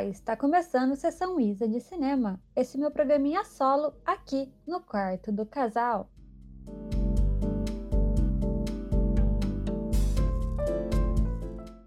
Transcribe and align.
Está 0.00 0.36
começando 0.36 0.96
Sessão 0.96 1.38
Isa 1.38 1.68
de 1.68 1.78
Cinema, 1.78 2.40
esse 2.56 2.78
meu 2.78 2.90
programinha 2.90 3.44
solo 3.44 3.94
aqui 4.06 4.50
no 4.66 4.80
quarto 4.80 5.30
do 5.30 5.44
casal. 5.44 6.10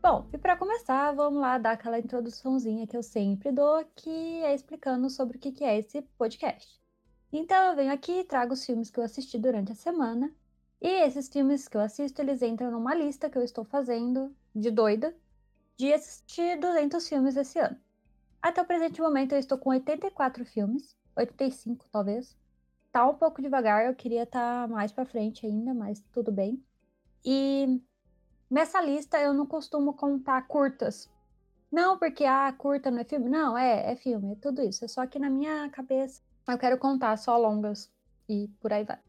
Bom, 0.01 0.29
e 0.31 0.37
para 0.37 0.55
começar, 0.55 1.11
vamos 1.13 1.41
lá 1.41 1.57
dar 1.57 1.71
aquela 1.71 1.97
introduçãozinha 1.97 2.85
que 2.85 2.95
eu 2.95 3.01
sempre 3.01 3.51
dou, 3.51 3.83
que 3.95 4.43
é 4.43 4.53
explicando 4.53 5.09
sobre 5.09 5.37
o 5.37 5.39
que 5.39 5.63
é 5.63 5.79
esse 5.79 6.03
podcast. 6.17 6.79
Então 7.33 7.71
eu 7.71 7.75
venho 7.75 7.91
aqui 7.91 8.19
e 8.19 8.23
trago 8.23 8.53
os 8.53 8.63
filmes 8.63 8.91
que 8.91 8.99
eu 8.99 9.03
assisti 9.03 9.39
durante 9.39 9.71
a 9.71 9.75
semana, 9.75 10.31
e 10.79 10.87
esses 10.87 11.27
filmes 11.27 11.67
que 11.67 11.75
eu 11.75 11.81
assisto, 11.81 12.21
eles 12.21 12.41
entram 12.43 12.69
numa 12.69 12.93
lista 12.93 13.29
que 13.29 13.37
eu 13.37 13.43
estou 13.43 13.65
fazendo 13.65 14.33
de 14.55 14.69
doida, 14.69 15.13
de 15.75 15.91
assistir 15.91 16.59
200 16.59 17.09
filmes 17.09 17.35
esse 17.35 17.59
ano. 17.59 17.84
Até 18.45 18.61
o 18.61 18.65
presente 18.65 19.01
momento 19.01 19.31
eu 19.31 19.39
estou 19.39 19.57
com 19.57 19.71
84 19.71 20.45
filmes, 20.45 20.95
85 21.15 21.83
talvez. 21.91 22.37
Tá 22.91 23.03
um 23.09 23.15
pouco 23.15 23.41
devagar, 23.41 23.87
eu 23.87 23.95
queria 23.95 24.21
estar 24.21 24.67
tá 24.67 24.71
mais 24.71 24.91
para 24.91 25.03
frente 25.03 25.47
ainda, 25.47 25.73
mas 25.73 25.99
tudo 26.13 26.31
bem. 26.31 26.63
E 27.25 27.81
nessa 28.47 28.79
lista 28.79 29.19
eu 29.19 29.33
não 29.33 29.47
costumo 29.47 29.95
contar 29.95 30.43
curtas. 30.43 31.09
Não 31.71 31.97
porque 31.97 32.23
ah, 32.23 32.53
curta 32.55 32.91
não 32.91 32.99
é 32.99 33.03
filme, 33.03 33.27
não, 33.27 33.57
é, 33.57 33.93
é 33.93 33.95
filme, 33.95 34.33
é 34.33 34.35
tudo 34.35 34.61
isso. 34.61 34.85
É 34.85 34.87
só 34.87 35.07
que 35.07 35.17
na 35.17 35.27
minha 35.27 35.67
cabeça 35.71 36.21
eu 36.47 36.59
quero 36.59 36.77
contar 36.77 37.17
só 37.17 37.35
longas 37.39 37.91
e 38.29 38.47
por 38.59 38.71
aí 38.71 38.83
vai. 38.83 38.99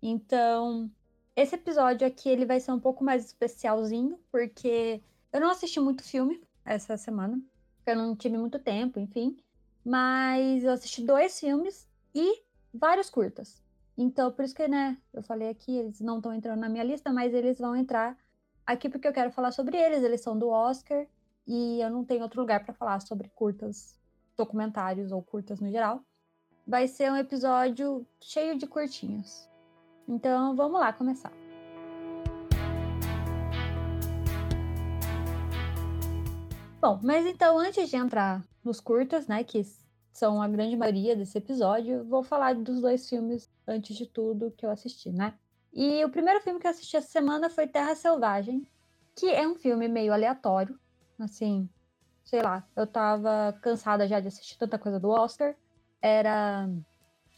Então, 0.00 0.88
esse 1.34 1.56
episódio 1.56 2.06
aqui 2.06 2.28
ele 2.28 2.46
vai 2.46 2.60
ser 2.60 2.70
um 2.70 2.78
pouco 2.78 3.02
mais 3.02 3.24
especialzinho, 3.24 4.20
porque 4.30 5.02
eu 5.32 5.40
não 5.40 5.50
assisti 5.50 5.80
muito 5.80 6.04
filme 6.04 6.40
essa 6.64 6.96
semana, 6.96 7.42
porque 7.84 7.90
eu 7.90 7.96
não 7.96 8.16
tive 8.16 8.38
muito 8.38 8.58
tempo, 8.58 8.98
enfim. 8.98 9.36
Mas 9.84 10.64
eu 10.64 10.72
assisti 10.72 11.02
dois 11.02 11.38
filmes 11.38 11.86
e 12.14 12.42
vários 12.72 13.10
curtas. 13.10 13.62
Então, 13.96 14.32
por 14.32 14.44
isso 14.44 14.54
que, 14.54 14.66
né, 14.66 14.96
eu 15.12 15.22
falei 15.22 15.50
aqui, 15.50 15.76
eles 15.76 16.00
não 16.00 16.16
estão 16.16 16.32
entrando 16.32 16.60
na 16.60 16.68
minha 16.68 16.82
lista, 16.82 17.12
mas 17.12 17.34
eles 17.34 17.58
vão 17.58 17.76
entrar 17.76 18.16
aqui 18.66 18.88
porque 18.88 19.06
eu 19.06 19.12
quero 19.12 19.30
falar 19.30 19.52
sobre 19.52 19.76
eles. 19.76 20.02
Eles 20.02 20.22
são 20.22 20.36
do 20.36 20.48
Oscar 20.48 21.06
e 21.46 21.80
eu 21.80 21.90
não 21.90 22.04
tenho 22.04 22.22
outro 22.22 22.40
lugar 22.40 22.64
para 22.64 22.72
falar 22.72 23.00
sobre 23.00 23.28
curtas, 23.28 24.00
documentários 24.34 25.12
ou 25.12 25.22
curtas 25.22 25.60
no 25.60 25.70
geral. 25.70 26.00
Vai 26.66 26.88
ser 26.88 27.12
um 27.12 27.16
episódio 27.16 28.06
cheio 28.18 28.56
de 28.56 28.66
curtinhos. 28.66 29.46
Então, 30.08 30.56
vamos 30.56 30.80
lá 30.80 30.90
começar. 30.90 31.43
Bom, 36.84 37.00
mas 37.02 37.24
então 37.24 37.58
antes 37.58 37.88
de 37.88 37.96
entrar 37.96 38.44
nos 38.62 38.78
curtas, 38.78 39.26
né, 39.26 39.42
que 39.42 39.62
são 40.12 40.42
a 40.42 40.46
grande 40.46 40.76
maioria 40.76 41.16
desse 41.16 41.38
episódio, 41.38 42.04
vou 42.04 42.22
falar 42.22 42.54
dos 42.54 42.82
dois 42.82 43.08
filmes 43.08 43.50
antes 43.66 43.96
de 43.96 44.04
tudo 44.04 44.50
que 44.50 44.66
eu 44.66 44.70
assisti, 44.70 45.10
né? 45.10 45.32
E 45.72 46.04
o 46.04 46.10
primeiro 46.10 46.42
filme 46.42 46.60
que 46.60 46.66
eu 46.66 46.70
assisti 46.70 46.94
essa 46.94 47.08
semana 47.08 47.48
foi 47.48 47.66
Terra 47.66 47.94
Selvagem, 47.94 48.68
que 49.16 49.30
é 49.30 49.48
um 49.48 49.54
filme 49.54 49.88
meio 49.88 50.12
aleatório, 50.12 50.78
assim, 51.18 51.70
sei 52.22 52.42
lá, 52.42 52.68
eu 52.76 52.86
tava 52.86 53.58
cansada 53.62 54.06
já 54.06 54.20
de 54.20 54.28
assistir 54.28 54.58
tanta 54.58 54.78
coisa 54.78 55.00
do 55.00 55.08
Oscar. 55.08 55.56
Era 56.02 56.68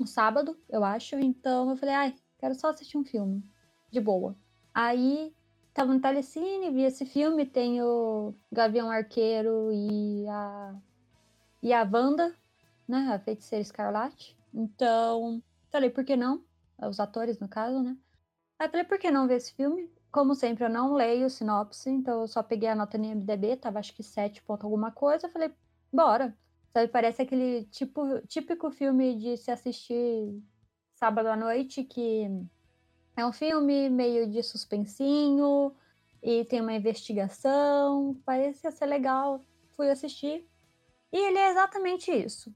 um 0.00 0.06
sábado, 0.06 0.58
eu 0.68 0.82
acho, 0.82 1.14
então 1.20 1.70
eu 1.70 1.76
falei, 1.76 1.94
ai, 1.94 2.14
quero 2.40 2.56
só 2.56 2.70
assistir 2.70 2.98
um 2.98 3.04
filme, 3.04 3.44
de 3.92 4.00
boa. 4.00 4.36
Aí 4.74 5.32
tava 5.76 5.92
no 5.92 6.00
Telecine, 6.00 6.70
vi 6.70 6.84
esse 6.84 7.04
filme, 7.04 7.44
tem 7.44 7.82
o 7.82 8.34
Gavião 8.50 8.90
Arqueiro 8.90 9.70
e 9.70 10.26
a 10.26 10.74
e 11.62 11.70
a 11.72 11.82
Wanda, 11.82 12.34
né, 12.88 13.10
a 13.12 13.18
Feiticeira 13.18 13.60
Escarlate. 13.60 14.34
Então, 14.54 15.42
falei, 15.70 15.90
por 15.90 16.02
que 16.04 16.16
não? 16.16 16.42
Os 16.78 16.98
atores, 16.98 17.38
no 17.38 17.48
caso, 17.48 17.82
né? 17.82 17.96
Aí 18.58 18.68
falei, 18.70 18.84
por 18.84 18.98
que 18.98 19.10
não 19.10 19.28
ver 19.28 19.36
esse 19.36 19.52
filme? 19.52 19.90
Como 20.10 20.34
sempre, 20.34 20.64
eu 20.64 20.70
não 20.70 20.94
leio 20.94 21.28
sinopse, 21.28 21.90
então 21.90 22.22
eu 22.22 22.28
só 22.28 22.42
peguei 22.42 22.70
a 22.70 22.74
nota 22.74 22.96
no 22.96 23.04
IMDB, 23.04 23.56
tava 23.56 23.78
acho 23.78 23.94
que 23.94 24.02
7 24.02 24.42
ponto 24.42 24.64
alguma 24.64 24.90
coisa, 24.90 25.28
falei, 25.28 25.52
bora. 25.92 26.34
Sabe, 26.72 26.88
parece 26.88 27.20
aquele 27.20 27.64
tipo, 27.66 28.20
típico 28.26 28.70
filme 28.70 29.14
de 29.16 29.36
se 29.36 29.50
assistir 29.50 30.42
sábado 30.94 31.28
à 31.28 31.36
noite, 31.36 31.84
que 31.84 32.30
é 33.16 33.24
um 33.26 33.32
filme 33.32 33.88
meio 33.88 34.28
de 34.28 34.42
suspensinho 34.42 35.74
e 36.22 36.44
tem 36.44 36.60
uma 36.60 36.74
investigação. 36.74 38.14
Parecia 38.24 38.70
ser 38.70 38.86
legal. 38.86 39.40
Fui 39.76 39.90
assistir. 39.90 40.46
E 41.12 41.16
ele 41.16 41.38
é 41.38 41.50
exatamente 41.50 42.10
isso. 42.12 42.54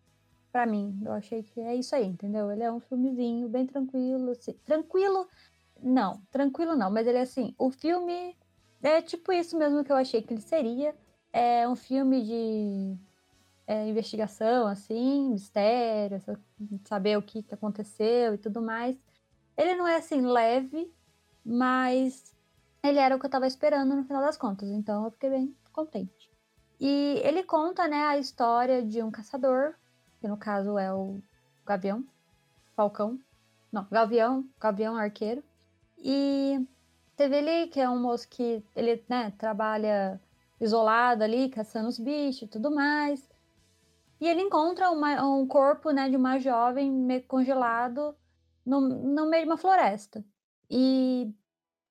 para 0.53 0.67
mim. 0.67 1.01
Eu 1.05 1.13
achei 1.13 1.43
que 1.43 1.61
é 1.61 1.75
isso 1.75 1.95
aí, 1.95 2.07
entendeu? 2.07 2.51
Ele 2.51 2.63
é 2.63 2.73
um 2.73 2.81
filmezinho 2.81 3.49
bem 3.49 3.67
tranquilo. 3.67 4.33
Assim. 4.33 4.53
Tranquilo? 4.65 5.29
Não, 5.83 6.21
tranquilo 6.31 6.77
não. 6.77 6.91
Mas 6.91 7.07
ele 7.07 7.19
é 7.19 7.23
assim. 7.23 7.55
O 7.59 7.71
filme 7.71 8.37
é 8.83 9.01
tipo 9.03 9.33
isso 9.33 9.57
mesmo 9.57 9.85
que 9.85 9.93
eu 9.93 9.97
achei 9.97 10.23
que 10.23 10.35
ele 10.35 10.43
seria. 10.43 10.95
É 11.33 11.69
um 11.69 11.77
filme 11.77 12.23
de 12.23 12.97
é, 13.67 13.89
investigação, 13.89 14.67
assim, 14.67 15.31
mistério, 15.31 16.21
saber 16.85 17.17
o 17.17 17.23
que, 17.23 17.43
que 17.43 17.55
aconteceu 17.55 18.35
e 18.35 18.39
tudo 18.39 18.61
mais. 18.61 18.97
Ele 19.61 19.75
não 19.75 19.87
é 19.87 19.97
assim 19.97 20.23
leve, 20.23 20.91
mas 21.45 22.35
ele 22.83 22.99
era 22.99 23.15
o 23.15 23.19
que 23.19 23.27
eu 23.27 23.29
estava 23.29 23.47
esperando 23.47 23.95
no 23.95 24.05
final 24.05 24.23
das 24.23 24.39
contas, 24.39 24.71
então 24.71 25.05
eu 25.05 25.11
fiquei 25.11 25.29
bem 25.29 25.55
contente. 25.71 26.33
E 26.81 27.21
ele 27.23 27.43
conta, 27.43 27.87
né, 27.87 28.07
a 28.07 28.17
história 28.17 28.83
de 28.83 29.03
um 29.03 29.11
caçador, 29.11 29.75
que 30.19 30.27
no 30.27 30.39
caso 30.39 30.79
é 30.79 30.91
o 30.95 31.21
Gavião, 31.67 32.03
Falcão, 32.75 33.21
não, 33.71 33.87
Gavião, 33.91 34.49
Gavião 34.59 34.97
Arqueiro. 34.97 35.45
E 35.99 36.67
teve 37.15 37.37
ele, 37.37 37.67
que 37.67 37.81
é 37.81 37.91
um 37.91 38.01
moço 38.01 38.27
que 38.31 38.65
ele, 38.75 39.05
né, 39.11 39.31
trabalha 39.37 40.19
isolado 40.59 41.23
ali, 41.23 41.51
caçando 41.51 41.87
os 41.87 41.99
bichos 41.99 42.43
e 42.45 42.47
tudo 42.47 42.71
mais. 42.71 43.29
E 44.19 44.27
ele 44.27 44.41
encontra 44.41 44.91
uma, 44.91 45.23
um 45.23 45.47
corpo, 45.47 45.91
né, 45.91 46.09
de 46.09 46.17
uma 46.17 46.39
jovem 46.39 46.91
meio 46.91 47.23
congelado 47.25 48.17
no, 48.71 48.81
no 48.81 49.29
meio 49.29 49.43
de 49.43 49.51
uma 49.51 49.59
floresta. 49.59 50.25
E 50.71 51.35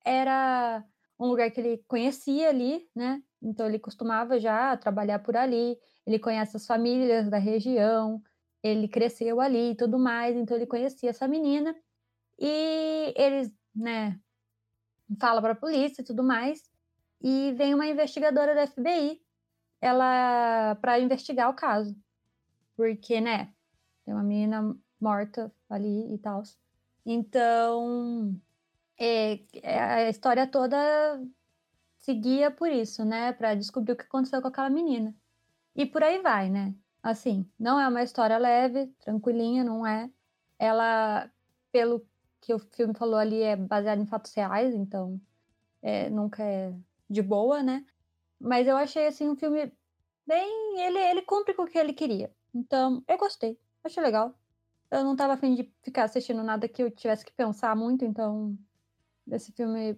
era 0.04 0.82
um 1.18 1.26
lugar 1.26 1.50
que 1.50 1.60
ele 1.60 1.84
conhecia 1.86 2.48
ali, 2.48 2.88
né? 2.96 3.22
Então 3.42 3.66
ele 3.66 3.78
costumava 3.78 4.40
já 4.40 4.76
trabalhar 4.76 5.18
por 5.18 5.36
ali, 5.36 5.76
ele 6.06 6.18
conhece 6.18 6.56
as 6.56 6.66
famílias 6.66 7.28
da 7.28 7.36
região, 7.36 8.22
ele 8.62 8.88
cresceu 8.88 9.40
ali 9.40 9.72
e 9.72 9.76
tudo 9.76 9.98
mais, 9.98 10.36
então 10.36 10.56
ele 10.56 10.66
conhecia 10.66 11.10
essa 11.10 11.28
menina. 11.28 11.76
E 12.38 13.12
eles, 13.16 13.52
né, 13.74 14.18
fala 15.20 15.42
para 15.42 15.52
a 15.52 15.56
polícia 15.56 16.00
e 16.00 16.04
tudo 16.04 16.22
mais, 16.22 16.70
e 17.22 17.52
vem 17.52 17.74
uma 17.74 17.86
investigadora 17.86 18.54
da 18.54 18.66
FBI, 18.66 19.20
ela 19.80 20.74
para 20.76 20.98
investigar 20.98 21.50
o 21.50 21.54
caso. 21.54 21.94
Porque, 22.76 23.20
né, 23.20 23.52
tem 24.04 24.14
uma 24.14 24.22
menina 24.22 24.74
morta 24.98 25.52
ali 25.68 26.14
e 26.14 26.18
tal. 26.18 26.42
Então, 27.04 28.40
é, 28.98 29.40
é, 29.62 29.80
a 29.80 30.10
história 30.10 30.46
toda 30.46 30.76
seguia 31.98 32.50
por 32.50 32.70
isso, 32.70 33.04
né? 33.04 33.32
Para 33.32 33.54
descobrir 33.54 33.92
o 33.92 33.96
que 33.96 34.04
aconteceu 34.04 34.42
com 34.42 34.48
aquela 34.48 34.70
menina. 34.70 35.14
E 35.74 35.86
por 35.86 36.02
aí 36.02 36.20
vai, 36.20 36.50
né? 36.50 36.74
Assim, 37.02 37.50
não 37.58 37.80
é 37.80 37.88
uma 37.88 38.02
história 38.02 38.38
leve, 38.38 38.88
tranquilinha, 39.00 39.64
não 39.64 39.86
é. 39.86 40.10
Ela, 40.58 41.30
pelo 41.72 42.06
que 42.40 42.54
o 42.54 42.58
filme 42.58 42.94
falou 42.94 43.16
ali, 43.18 43.42
é 43.42 43.56
baseado 43.56 44.00
em 44.00 44.06
fatos 44.06 44.34
reais, 44.34 44.74
então 44.74 45.20
é, 45.82 46.10
nunca 46.10 46.42
é 46.42 46.74
de 47.08 47.22
boa, 47.22 47.62
né? 47.62 47.84
Mas 48.38 48.66
eu 48.66 48.76
achei, 48.76 49.06
assim, 49.06 49.28
um 49.28 49.36
filme 49.36 49.72
bem... 50.26 50.80
Ele, 50.80 50.98
ele 50.98 51.22
cumpre 51.22 51.54
com 51.54 51.62
o 51.62 51.66
que 51.66 51.78
ele 51.78 51.92
queria. 51.92 52.34
Então, 52.54 53.02
eu 53.08 53.18
gostei. 53.18 53.58
Achei 53.84 54.02
legal 54.02 54.34
eu 54.90 55.04
não 55.04 55.14
tava 55.14 55.34
afim 55.34 55.54
de 55.54 55.72
ficar 55.82 56.04
assistindo 56.04 56.42
nada 56.42 56.68
que 56.68 56.82
eu 56.82 56.90
tivesse 56.90 57.24
que 57.24 57.32
pensar 57.32 57.76
muito, 57.76 58.04
então 58.04 58.58
esse 59.30 59.52
filme 59.52 59.96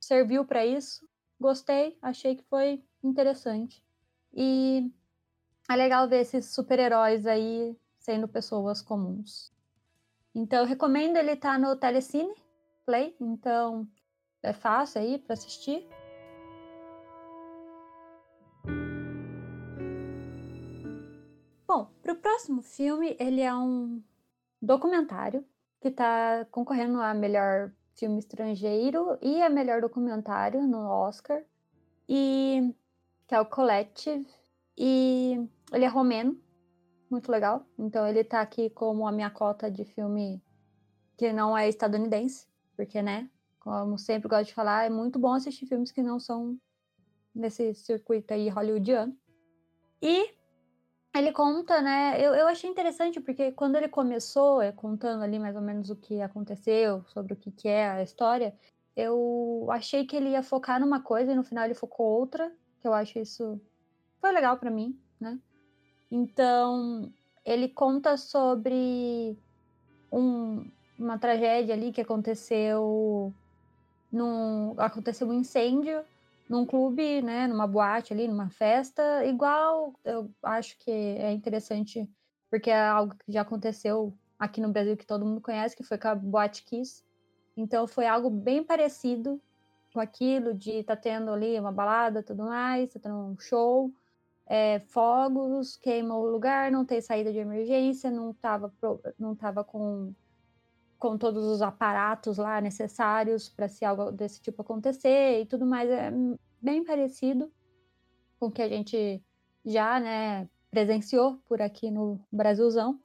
serviu 0.00 0.44
para 0.44 0.66
isso. 0.66 1.08
Gostei, 1.40 1.96
achei 2.02 2.36
que 2.36 2.44
foi 2.44 2.84
interessante. 3.02 3.82
E 4.34 4.90
é 5.70 5.76
legal 5.76 6.08
ver 6.08 6.20
esses 6.20 6.46
super-heróis 6.46 7.26
aí 7.26 7.76
sendo 7.98 8.26
pessoas 8.26 8.82
comuns. 8.82 9.52
Então, 10.34 10.60
eu 10.60 10.66
recomendo 10.66 11.16
ele 11.16 11.32
estar 11.32 11.52
tá 11.52 11.58
no 11.58 11.76
Telecine 11.76 12.34
Play, 12.84 13.14
então 13.20 13.86
é 14.42 14.52
fácil 14.52 15.00
aí 15.00 15.18
para 15.18 15.34
assistir. 15.34 15.86
Bom, 21.66 21.90
para 22.02 22.12
o 22.12 22.16
próximo 22.16 22.60
filme, 22.60 23.16
ele 23.20 23.40
é 23.40 23.54
um 23.54 24.02
documentário 24.62 25.44
que 25.80 25.88
está 25.88 26.46
concorrendo 26.50 27.00
a 27.00 27.12
melhor 27.12 27.72
filme 27.94 28.20
estrangeiro 28.20 29.18
e 29.20 29.42
a 29.42 29.50
melhor 29.50 29.80
documentário 29.80 30.62
no 30.62 30.86
Oscar 30.86 31.42
e 32.08 32.72
que 33.26 33.34
é 33.34 33.40
o 33.40 33.44
Collective 33.44 34.26
e 34.78 35.36
ele 35.72 35.84
é 35.84 35.88
romeno, 35.88 36.40
muito 37.10 37.30
legal. 37.30 37.66
Então 37.78 38.06
ele 38.06 38.22
tá 38.22 38.40
aqui 38.40 38.70
como 38.70 39.06
a 39.06 39.12
minha 39.12 39.30
cota 39.30 39.70
de 39.70 39.84
filme 39.84 40.42
que 41.16 41.32
não 41.32 41.56
é 41.56 41.68
estadunidense, 41.68 42.46
porque, 42.76 43.02
né, 43.02 43.28
como 43.60 43.98
sempre 43.98 44.28
gosto 44.28 44.46
de 44.46 44.54
falar, 44.54 44.86
é 44.86 44.90
muito 44.90 45.18
bom 45.18 45.32
assistir 45.32 45.66
filmes 45.66 45.92
que 45.92 46.02
não 46.02 46.18
são 46.18 46.58
nesse 47.34 47.74
circuito 47.74 48.32
aí 48.32 48.48
hollywoodiano. 48.48 49.16
E 50.00 50.34
ele 51.14 51.32
conta, 51.32 51.80
né? 51.82 52.16
Eu, 52.18 52.34
eu 52.34 52.46
achei 52.48 52.68
interessante 52.70 53.20
porque 53.20 53.52
quando 53.52 53.76
ele 53.76 53.88
começou, 53.88 54.62
é, 54.62 54.72
contando 54.72 55.22
ali 55.22 55.38
mais 55.38 55.54
ou 55.56 55.62
menos 55.62 55.90
o 55.90 55.96
que 55.96 56.20
aconteceu, 56.20 57.04
sobre 57.08 57.34
o 57.34 57.36
que, 57.36 57.50
que 57.50 57.68
é 57.68 57.90
a 57.90 58.02
história, 58.02 58.54
eu 58.96 59.66
achei 59.70 60.06
que 60.06 60.16
ele 60.16 60.30
ia 60.30 60.42
focar 60.42 60.80
numa 60.80 61.00
coisa 61.00 61.32
e 61.32 61.34
no 61.34 61.44
final 61.44 61.64
ele 61.64 61.74
focou 61.74 62.06
outra, 62.06 62.52
que 62.80 62.88
eu 62.88 62.94
acho 62.94 63.18
isso 63.18 63.60
foi 64.20 64.32
legal 64.32 64.56
para 64.56 64.70
mim, 64.70 64.98
né? 65.20 65.38
Então, 66.10 67.12
ele 67.44 67.68
conta 67.68 68.16
sobre 68.16 69.36
um, 70.12 70.64
uma 70.98 71.18
tragédia 71.18 71.74
ali 71.74 71.92
que 71.92 72.00
aconteceu 72.00 73.34
num, 74.10 74.74
aconteceu 74.78 75.26
um 75.26 75.32
incêndio 75.32 76.04
num 76.52 76.66
clube, 76.66 77.22
né, 77.22 77.46
numa 77.46 77.66
boate 77.66 78.12
ali, 78.12 78.28
numa 78.28 78.50
festa, 78.50 79.24
igual 79.24 79.94
eu 80.04 80.30
acho 80.42 80.76
que 80.78 80.90
é 80.90 81.32
interessante 81.32 82.06
porque 82.50 82.68
é 82.68 82.86
algo 82.86 83.14
que 83.14 83.32
já 83.32 83.40
aconteceu 83.40 84.12
aqui 84.38 84.60
no 84.60 84.70
Brasil 84.70 84.94
que 84.94 85.06
todo 85.06 85.24
mundo 85.24 85.40
conhece, 85.40 85.74
que 85.74 85.82
foi 85.82 85.96
com 85.96 86.08
a 86.08 86.14
Boate 86.14 86.62
Kiss. 86.64 87.02
Então 87.56 87.86
foi 87.86 88.06
algo 88.06 88.28
bem 88.28 88.62
parecido 88.62 89.40
com 89.94 90.00
aquilo 90.00 90.52
de 90.52 90.72
estar 90.72 90.94
tá 90.96 91.00
tendo 91.00 91.30
ali 91.30 91.58
uma 91.58 91.72
balada, 91.72 92.22
tudo 92.22 92.44
mais, 92.44 92.92
tá 92.92 93.00
tendo 93.00 93.16
um 93.16 93.38
show, 93.38 93.90
é, 94.46 94.80
fogos, 94.80 95.78
queima 95.78 96.14
o 96.14 96.26
lugar, 96.26 96.70
não 96.70 96.84
tem 96.84 97.00
saída 97.00 97.32
de 97.32 97.38
emergência, 97.38 98.10
não 98.10 98.32
estava 98.32 98.70
não 99.18 99.34
tava 99.34 99.64
com 99.64 100.12
com 101.02 101.18
todos 101.18 101.44
os 101.44 101.60
aparatos 101.60 102.38
lá 102.38 102.60
necessários 102.60 103.48
para 103.48 103.66
se 103.66 103.84
algo 103.84 104.12
desse 104.12 104.40
tipo 104.40 104.62
acontecer 104.62 105.40
e 105.40 105.46
tudo 105.46 105.66
mais. 105.66 105.90
É 105.90 106.12
bem 106.60 106.84
parecido 106.84 107.52
com 108.38 108.46
o 108.46 108.52
que 108.52 108.62
a 108.62 108.68
gente 108.68 109.20
já 109.66 109.98
né, 109.98 110.48
presenciou 110.70 111.38
por 111.48 111.60
aqui 111.60 111.90
no 111.90 112.20
Brasilzão. 112.30 113.00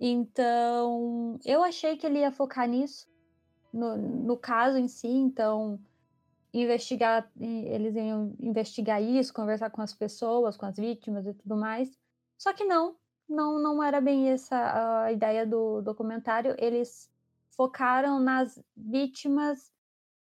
Então, 0.00 1.38
eu 1.44 1.62
achei 1.62 1.96
que 1.96 2.04
ele 2.04 2.18
ia 2.18 2.32
focar 2.32 2.68
nisso, 2.68 3.06
no, 3.72 3.96
no 3.96 4.36
caso 4.36 4.76
em 4.76 4.88
si. 4.88 5.06
Então, 5.06 5.78
investigar, 6.52 7.30
eles 7.38 7.94
iam 7.94 8.34
investigar 8.40 9.00
isso, 9.00 9.32
conversar 9.32 9.70
com 9.70 9.82
as 9.82 9.94
pessoas, 9.94 10.56
com 10.56 10.66
as 10.66 10.76
vítimas 10.76 11.24
e 11.28 11.34
tudo 11.34 11.56
mais. 11.56 11.96
Só 12.36 12.52
que 12.52 12.64
não, 12.64 12.96
não, 13.28 13.62
não 13.62 13.80
era 13.80 14.00
bem 14.00 14.30
essa 14.30 15.04
a 15.04 15.12
ideia 15.12 15.46
do 15.46 15.80
documentário. 15.80 16.56
Eles 16.58 17.08
focaram 17.60 18.18
nas 18.18 18.58
vítimas 18.74 19.70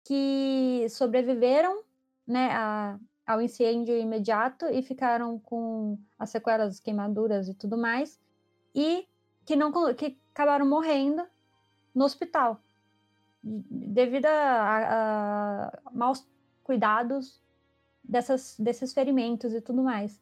que 0.06 0.88
sobreviveram 0.90 1.84
né, 2.26 2.50
a, 2.54 2.98
ao 3.26 3.42
incêndio 3.42 3.98
imediato 3.98 4.66
e 4.68 4.82
ficaram 4.82 5.38
com 5.38 6.00
as 6.18 6.30
sequelas, 6.30 6.80
queimaduras 6.80 7.50
e 7.50 7.54
tudo 7.54 7.78
mais, 7.78 8.18
e 8.74 9.06
que 9.46 9.58
não 9.58 9.74
que 9.94 10.18
acabaram 10.34 10.66
morrendo 10.66 11.28
no 11.94 12.06
hospital 12.06 12.62
devido 13.44 14.28
a, 14.28 14.32
a, 14.32 15.68
a 15.86 15.92
maus 15.92 16.26
cuidados 16.64 17.44
dessas, 18.02 18.56
desses 18.58 18.94
ferimentos 18.94 19.54
e 19.54 19.60
tudo 19.60 19.84
mais. 19.84 20.18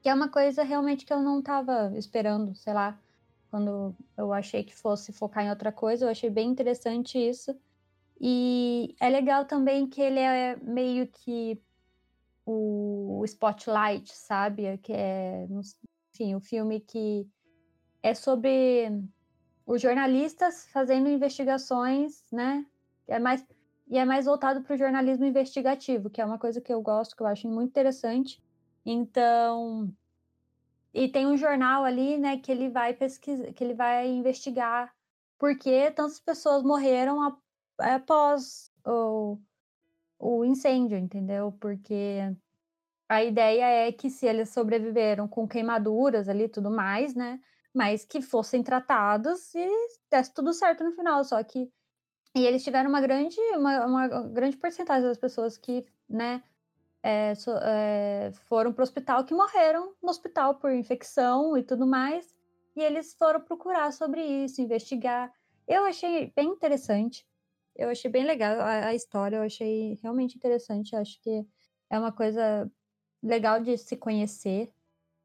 Que 0.00 0.08
é 0.08 0.14
uma 0.14 0.30
coisa 0.30 0.62
realmente 0.62 1.04
que 1.04 1.12
eu 1.12 1.20
não 1.20 1.40
estava 1.40 1.92
esperando, 1.94 2.54
sei 2.54 2.72
lá, 2.72 2.98
quando 3.50 3.94
eu 4.16 4.32
achei 4.32 4.62
que 4.62 4.74
fosse 4.74 5.12
focar 5.12 5.44
em 5.44 5.50
outra 5.50 5.72
coisa, 5.72 6.04
eu 6.04 6.10
achei 6.10 6.30
bem 6.30 6.48
interessante 6.48 7.18
isso. 7.18 7.58
E 8.20 8.94
é 9.00 9.08
legal 9.08 9.44
também 9.44 9.88
que 9.88 10.00
ele 10.00 10.18
é 10.18 10.56
meio 10.56 11.06
que 11.06 11.60
o 12.44 13.22
spotlight, 13.24 14.10
sabe? 14.14 14.78
Que 14.78 14.92
é, 14.92 15.46
enfim, 16.12 16.34
o 16.34 16.40
filme 16.40 16.80
que 16.80 17.28
é 18.02 18.14
sobre 18.14 18.90
os 19.66 19.80
jornalistas 19.80 20.66
fazendo 20.72 21.08
investigações, 21.08 22.24
né? 22.32 22.64
É 23.06 23.18
mais 23.18 23.46
e 23.90 23.96
é 23.96 24.04
mais 24.04 24.26
voltado 24.26 24.62
para 24.62 24.74
o 24.74 24.76
jornalismo 24.78 25.24
investigativo, 25.24 26.10
que 26.10 26.20
é 26.20 26.24
uma 26.24 26.38
coisa 26.38 26.60
que 26.60 26.72
eu 26.72 26.82
gosto, 26.82 27.16
que 27.16 27.22
eu 27.22 27.26
acho 27.26 27.48
muito 27.48 27.70
interessante. 27.70 28.42
Então, 28.84 29.90
e 30.92 31.08
tem 31.08 31.26
um 31.26 31.36
jornal 31.36 31.84
ali, 31.84 32.16
né, 32.18 32.38
que 32.38 32.50
ele 32.50 32.68
vai 32.68 32.94
pesquisar, 32.94 33.52
que 33.52 33.62
ele 33.62 33.74
vai 33.74 34.08
investigar 34.08 34.92
por 35.38 35.56
que 35.56 35.90
tantas 35.90 36.18
pessoas 36.18 36.62
morreram 36.62 37.38
após 37.78 38.72
o, 38.84 39.38
o 40.18 40.44
incêndio, 40.44 40.98
entendeu? 40.98 41.52
Porque 41.60 42.20
a 43.08 43.24
ideia 43.24 43.88
é 43.88 43.92
que 43.92 44.10
se 44.10 44.26
eles 44.26 44.50
sobreviveram 44.50 45.28
com 45.28 45.48
queimaduras 45.48 46.28
ali 46.28 46.48
tudo 46.48 46.70
mais, 46.70 47.14
né? 47.14 47.40
Mas 47.72 48.04
que 48.04 48.20
fossem 48.20 48.62
tratados 48.62 49.54
e 49.54 49.68
desse 50.10 50.34
tudo 50.34 50.52
certo 50.52 50.84
no 50.84 50.92
final. 50.92 51.24
Só 51.24 51.42
que. 51.42 51.70
E 52.34 52.44
eles 52.46 52.62
tiveram 52.62 52.90
uma 52.90 53.00
grande, 53.00 53.40
uma, 53.56 53.86
uma 53.86 54.08
grande 54.28 54.56
porcentagem 54.56 55.08
das 55.08 55.18
pessoas 55.18 55.56
que, 55.56 55.86
né, 56.08 56.42
é, 57.02 57.34
so, 57.34 57.50
é, 57.62 58.32
foram 58.48 58.72
para 58.72 58.82
o 58.82 58.84
hospital 58.84 59.24
que 59.24 59.34
morreram 59.34 59.94
no 60.02 60.10
hospital 60.10 60.56
por 60.56 60.72
infecção 60.72 61.56
e 61.56 61.62
tudo 61.62 61.86
mais. 61.86 62.34
E 62.76 62.80
eles 62.80 63.14
foram 63.14 63.40
procurar 63.40 63.92
sobre 63.92 64.22
isso, 64.24 64.60
investigar. 64.60 65.32
Eu 65.66 65.84
achei 65.84 66.32
bem 66.34 66.48
interessante. 66.48 67.26
Eu 67.76 67.90
achei 67.90 68.10
bem 68.10 68.24
legal 68.24 68.60
a, 68.60 68.86
a 68.86 68.94
história, 68.94 69.36
eu 69.36 69.42
achei 69.42 69.98
realmente 70.02 70.36
interessante. 70.36 70.96
Acho 70.96 71.20
que 71.20 71.46
é 71.90 71.98
uma 71.98 72.12
coisa 72.12 72.70
legal 73.22 73.60
de 73.60 73.76
se 73.76 73.96
conhecer, 73.96 74.72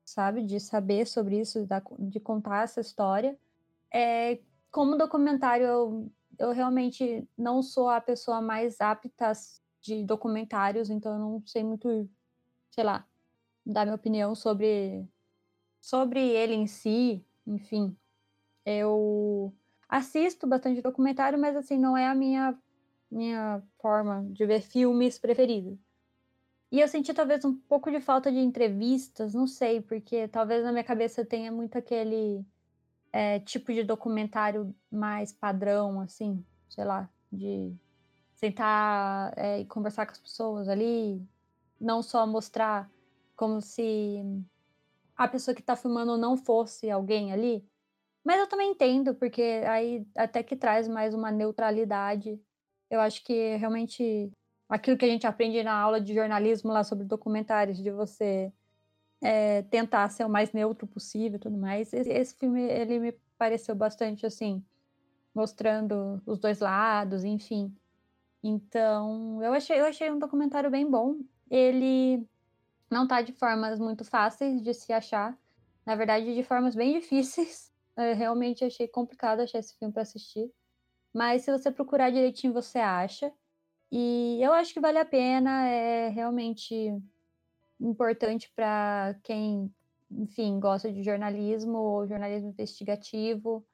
sabe? 0.06 0.46
De 0.46 0.60
saber 0.60 1.08
sobre 1.08 1.40
isso, 1.40 1.68
de 2.00 2.20
contar 2.20 2.64
essa 2.64 2.82
história. 2.82 3.38
É, 3.92 4.40
como 4.72 4.98
documentário, 4.98 5.66
eu, 5.66 6.12
eu 6.40 6.52
realmente 6.52 7.28
não 7.38 7.62
sou 7.62 7.90
a 7.90 8.02
pessoa 8.02 8.42
mais 8.42 8.82
apta 8.82 9.32
de 9.84 10.04
documentários, 10.04 10.90
então 10.90 11.14
eu 11.14 11.20
não 11.20 11.44
sei 11.46 11.64
muito, 11.64 12.10
sei 12.72 12.84
lá, 12.84 13.06
dar 13.66 13.86
minha 13.86 13.96
opinião 13.96 14.34
sobre, 14.34 15.06
sobre 15.82 16.22
ele 16.22 16.54
em 16.54 16.66
si, 16.66 17.24
enfim. 17.46 17.96
Eu 18.66 19.54
assisto 19.90 20.48
bastante 20.48 20.82
documentário, 20.82 21.38
mas 21.38 21.56
assim, 21.56 21.78
não 21.78 21.98
é 21.98 22.08
a 22.08 22.16
minha, 22.16 22.58
minha 23.12 23.62
forma 23.80 24.26
de 24.32 24.46
ver 24.46 24.62
filmes 24.62 25.20
preferida. 25.20 25.78
E 26.72 26.80
eu 26.80 26.88
senti 26.88 27.14
talvez 27.14 27.44
um 27.46 27.54
pouco 27.54 27.92
de 27.92 28.00
falta 28.00 28.32
de 28.32 28.40
entrevistas, 28.40 29.34
não 29.34 29.46
sei, 29.46 29.82
porque 29.82 30.28
talvez 30.30 30.64
na 30.64 30.72
minha 30.72 30.84
cabeça 30.84 31.26
tenha 31.26 31.52
muito 31.52 31.78
aquele 31.78 32.44
é, 33.12 33.40
tipo 33.42 33.72
de 33.74 33.84
documentário 33.84 34.74
mais 34.90 35.32
padrão, 35.32 36.00
assim, 36.00 36.44
sei 36.70 36.86
lá, 36.86 37.08
de 37.32 37.76
sentar 38.36 39.34
é, 39.38 39.60
e 39.60 39.66
conversar 39.66 40.06
com 40.06 40.12
as 40.12 40.20
pessoas 40.20 40.68
ali, 40.68 41.22
não 41.80 42.02
só 42.02 42.26
mostrar 42.26 42.90
como 43.36 43.62
se 43.62 44.24
a 45.16 45.28
pessoa 45.28 45.54
que 45.56 45.62
está 45.62 45.76
filmando 45.76 46.18
não 46.18 46.38
fosse 46.38 46.90
alguém 46.90 47.32
ali. 47.32 47.66
Mas 48.24 48.40
eu 48.40 48.48
também 48.48 48.72
entendo, 48.72 49.14
porque 49.16 49.42
aí 49.68 50.06
até 50.16 50.42
que 50.42 50.56
traz 50.56 50.88
mais 50.88 51.14
uma 51.14 51.32
neutralidade. 51.32 52.40
Eu 52.90 53.02
acho 53.02 53.24
que 53.24 53.56
realmente 53.58 54.32
aquilo 54.70 54.98
que 54.98 55.06
a 55.06 55.08
gente 55.08 55.28
aprende 55.28 55.62
na 55.64 55.74
aula 55.74 56.00
de 56.00 56.14
jornalismo 56.14 56.72
lá 56.72 56.84
sobre 56.84 57.06
documentários, 57.06 57.78
de 57.78 57.92
você 57.92 58.52
é, 59.22 59.62
tentar 59.64 60.10
ser 60.10 60.26
o 60.26 60.30
mais 60.30 60.52
neutro 60.52 60.88
possível 60.88 61.38
e 61.38 61.40
tudo 61.40 61.58
mais. 61.58 61.94
Esse, 61.94 62.10
esse 62.10 62.36
filme, 62.36 62.62
ele 62.62 63.00
me 63.00 63.12
pareceu 63.38 63.76
bastante 63.76 64.26
assim, 64.26 64.64
mostrando 65.34 66.22
os 66.26 66.40
dois 66.40 66.60
lados, 66.60 67.24
enfim. 67.24 67.74
Então, 68.44 69.42
eu 69.42 69.54
achei, 69.54 69.80
eu 69.80 69.86
achei 69.86 70.12
um 70.12 70.20
documentário 70.20 70.70
bem 70.70 70.90
bom. 70.90 71.16
Ele 71.50 72.28
não 72.92 73.08
tá 73.08 73.22
de 73.22 73.32
formas 73.34 73.80
muito 73.80 74.04
fáceis 74.04 74.62
de 74.62 74.74
se 74.74 74.92
achar. 74.92 75.38
Na 75.86 75.96
verdade, 75.96 76.36
de 76.36 76.44
formas 76.44 76.76
bem 76.76 76.94
difíceis. 77.00 77.72
Eu 77.96 78.16
realmente 78.16 78.66
achei 78.66 78.88
complicado 78.88 79.40
achar 79.40 79.60
esse 79.60 79.78
filme 79.78 79.94
para 79.94 80.04
assistir. 80.04 80.52
Mas 81.14 81.44
se 81.44 81.52
você 81.52 81.72
procurar 81.72 82.12
direitinho, 82.12 82.54
você 82.54 82.80
acha. 82.80 83.32
E 83.92 84.40
eu 84.42 84.52
acho 84.54 84.74
que 84.74 84.80
vale 84.82 84.98
a 84.98 85.06
pena. 85.06 85.68
É 85.68 86.10
realmente 86.10 86.76
importante 87.80 88.52
para 88.56 89.16
quem, 89.24 89.74
enfim, 90.12 90.60
gosta 90.60 90.92
de 90.92 91.04
jornalismo 91.04 91.78
ou 91.78 92.08
jornalismo 92.08 92.50
investigativo. 92.50 93.66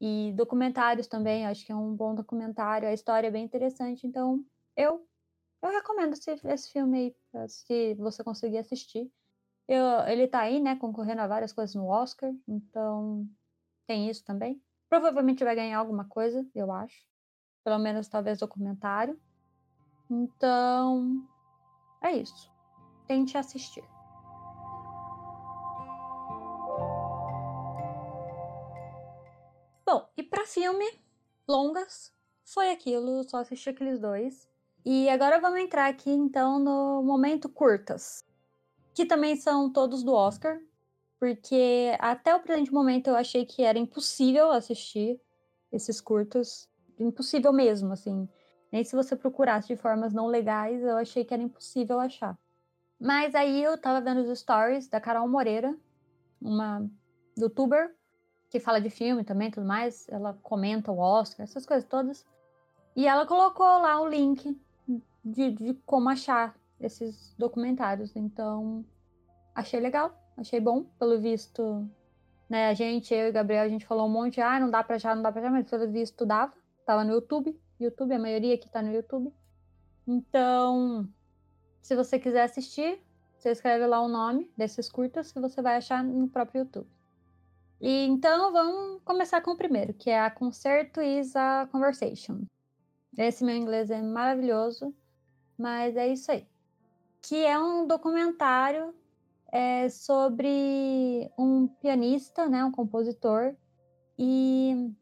E 0.00 0.32
documentários 0.36 1.06
também, 1.06 1.46
acho 1.46 1.66
que 1.66 1.72
é 1.72 1.76
um 1.76 1.94
bom 1.94 2.14
documentário, 2.14 2.88
a 2.88 2.92
história 2.92 3.28
é 3.28 3.30
bem 3.30 3.44
interessante, 3.44 4.06
então 4.06 4.44
eu 4.76 5.04
eu 5.60 5.70
recomendo 5.70 6.12
esse, 6.12 6.30
esse 6.44 6.70
filme 6.70 7.16
aí, 7.34 7.48
se 7.48 7.94
você 7.94 8.22
conseguir 8.22 8.58
assistir. 8.58 9.10
Eu, 9.66 9.84
ele 10.06 10.26
tá 10.28 10.40
aí, 10.40 10.60
né, 10.60 10.76
concorrendo 10.76 11.20
a 11.20 11.26
várias 11.26 11.52
coisas 11.52 11.74
no 11.74 11.86
Oscar, 11.86 12.32
então 12.46 13.28
tem 13.86 14.08
isso 14.08 14.24
também. 14.24 14.62
Provavelmente 14.88 15.44
vai 15.44 15.54
ganhar 15.54 15.78
alguma 15.78 16.04
coisa, 16.06 16.46
eu 16.54 16.72
acho. 16.72 17.06
Pelo 17.64 17.78
menos 17.78 18.08
talvez 18.08 18.38
documentário. 18.38 19.20
Então, 20.08 21.26
é 22.00 22.12
isso. 22.12 22.50
Tente 23.06 23.36
assistir. 23.36 23.84
Filme, 30.48 30.86
longas, 31.46 32.12
foi 32.44 32.70
aquilo, 32.70 33.22
só 33.28 33.38
assisti 33.38 33.70
aqueles 33.70 33.98
dois. 33.98 34.48
E 34.84 35.08
agora 35.08 35.40
vamos 35.40 35.60
entrar 35.60 35.86
aqui 35.86 36.10
então 36.10 36.58
no 36.58 37.02
momento 37.02 37.48
curtas, 37.48 38.24
que 38.94 39.04
também 39.04 39.36
são 39.36 39.70
todos 39.70 40.02
do 40.02 40.14
Oscar, 40.14 40.58
porque 41.18 41.94
até 41.98 42.34
o 42.34 42.40
presente 42.40 42.72
momento 42.72 43.08
eu 43.08 43.16
achei 43.16 43.44
que 43.44 43.62
era 43.62 43.78
impossível 43.78 44.50
assistir 44.50 45.20
esses 45.70 46.00
curtos, 46.00 46.68
impossível 46.98 47.52
mesmo, 47.52 47.92
assim. 47.92 48.28
Nem 48.72 48.84
se 48.84 48.96
você 48.96 49.14
procurasse 49.14 49.68
de 49.68 49.76
formas 49.76 50.14
não 50.14 50.26
legais, 50.26 50.82
eu 50.82 50.96
achei 50.96 51.24
que 51.24 51.34
era 51.34 51.42
impossível 51.42 52.00
achar. 52.00 52.38
Mas 52.98 53.34
aí 53.34 53.62
eu 53.62 53.78
tava 53.78 54.00
vendo 54.00 54.22
os 54.22 54.38
stories 54.38 54.88
da 54.88 55.00
Carol 55.00 55.28
Moreira, 55.28 55.76
uma 56.40 56.88
youtuber 57.36 57.97
que 58.50 58.60
fala 58.60 58.80
de 58.80 58.90
filme 58.90 59.24
também, 59.24 59.50
tudo 59.50 59.66
mais. 59.66 60.08
Ela 60.08 60.38
comenta 60.42 60.90
o 60.90 60.98
Oscar, 60.98 61.44
essas 61.44 61.66
coisas 61.66 61.88
todas. 61.88 62.26
E 62.96 63.06
ela 63.06 63.26
colocou 63.26 63.66
lá 63.66 64.00
o 64.00 64.08
link 64.08 64.58
de, 65.24 65.50
de 65.52 65.74
como 65.86 66.08
achar 66.08 66.56
esses 66.80 67.34
documentários. 67.38 68.16
Então, 68.16 68.84
achei 69.54 69.80
legal, 69.80 70.12
achei 70.36 70.60
bom, 70.60 70.84
pelo 70.98 71.20
visto. 71.20 71.88
Né, 72.48 72.68
a 72.68 72.74
gente, 72.74 73.12
eu 73.12 73.28
e 73.28 73.32
Gabriel, 73.32 73.64
a 73.64 73.68
gente 73.68 73.84
falou 73.84 74.06
um 74.06 74.10
monte, 74.10 74.40
ah, 74.40 74.58
não 74.58 74.70
dá 74.70 74.82
pra 74.82 74.96
achar, 74.96 75.14
não 75.14 75.22
dá 75.22 75.30
pra 75.30 75.42
achar, 75.42 75.50
mas 75.50 75.68
pelo 75.68 75.90
visto 75.90 76.24
dava. 76.24 76.54
Tava 76.86 77.04
no 77.04 77.12
YouTube. 77.12 77.58
YouTube, 77.78 78.14
a 78.14 78.18
maioria 78.18 78.54
aqui 78.54 78.68
tá 78.70 78.80
no 78.80 78.92
YouTube. 78.92 79.32
Então, 80.06 81.06
se 81.82 81.94
você 81.94 82.18
quiser 82.18 82.42
assistir, 82.42 82.98
você 83.36 83.50
escreve 83.50 83.86
lá 83.86 84.00
o 84.00 84.08
nome 84.08 84.50
desses 84.56 84.90
curtas 84.90 85.30
que 85.30 85.38
você 85.38 85.60
vai 85.60 85.76
achar 85.76 86.02
no 86.02 86.28
próprio 86.28 86.62
YouTube. 86.62 86.88
E 87.80 88.06
então 88.06 88.52
vamos 88.52 89.00
começar 89.04 89.40
com 89.40 89.52
o 89.52 89.56
primeiro, 89.56 89.94
que 89.94 90.10
é 90.10 90.20
a 90.20 90.30
Concerto 90.30 91.00
is 91.00 91.36
a 91.36 91.68
Conversation. 91.70 92.40
Esse 93.16 93.44
meu 93.44 93.54
inglês 93.54 93.90
é 93.90 94.02
maravilhoso, 94.02 94.92
mas 95.56 95.96
é 95.96 96.08
isso 96.08 96.30
aí. 96.30 96.46
Que 97.22 97.44
é 97.44 97.58
um 97.58 97.86
documentário 97.86 98.92
é, 99.52 99.88
sobre 99.88 101.30
um 101.38 101.68
pianista, 101.68 102.48
né, 102.48 102.64
um 102.64 102.72
compositor. 102.72 103.54
E 104.18 104.92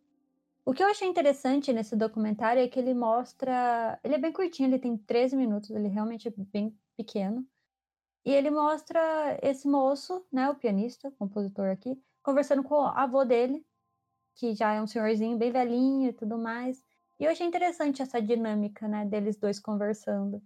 o 0.65 0.75
que 0.75 0.83
eu 0.83 0.89
achei 0.89 1.09
interessante 1.09 1.73
nesse 1.73 1.97
documentário 1.97 2.63
é 2.63 2.69
que 2.69 2.79
ele 2.79 2.93
mostra. 2.93 3.99
Ele 4.05 4.17
é 4.17 4.19
bem 4.19 4.33
curtinho, 4.33 4.69
ele 4.69 4.79
tem 4.79 4.97
13 4.99 5.35
minutos, 5.35 5.71
ele 5.71 5.89
realmente 5.89 6.29
é 6.29 6.33
bem 6.37 6.77
pequeno. 6.97 7.47
E 8.25 8.33
ele 8.33 8.51
mostra 8.51 9.39
esse 9.43 9.69
moço, 9.69 10.27
né, 10.31 10.51
o 10.51 10.55
pianista, 10.55 11.09
o 11.09 11.13
compositor 11.13 11.69
aqui, 11.71 11.97
conversando 12.27 12.65
com 12.65 12.75
o 12.75 12.87
avô 12.89 13.25
dele, 13.25 13.65
que 14.35 14.53
já 14.53 14.75
é 14.75 14.83
um 14.83 14.87
senhorzinho 14.87 15.39
bem 15.39 15.53
velhinho 15.53 16.11
e 16.11 16.13
tudo 16.13 16.37
mais. 16.37 16.83
E 17.21 17.25
eu 17.25 17.31
achei 17.31 17.47
interessante 17.47 18.03
essa 18.03 18.21
dinâmica, 18.21 18.89
né, 18.89 19.07
deles 19.07 19.37
dois 19.39 19.61
conversando. 19.61 20.43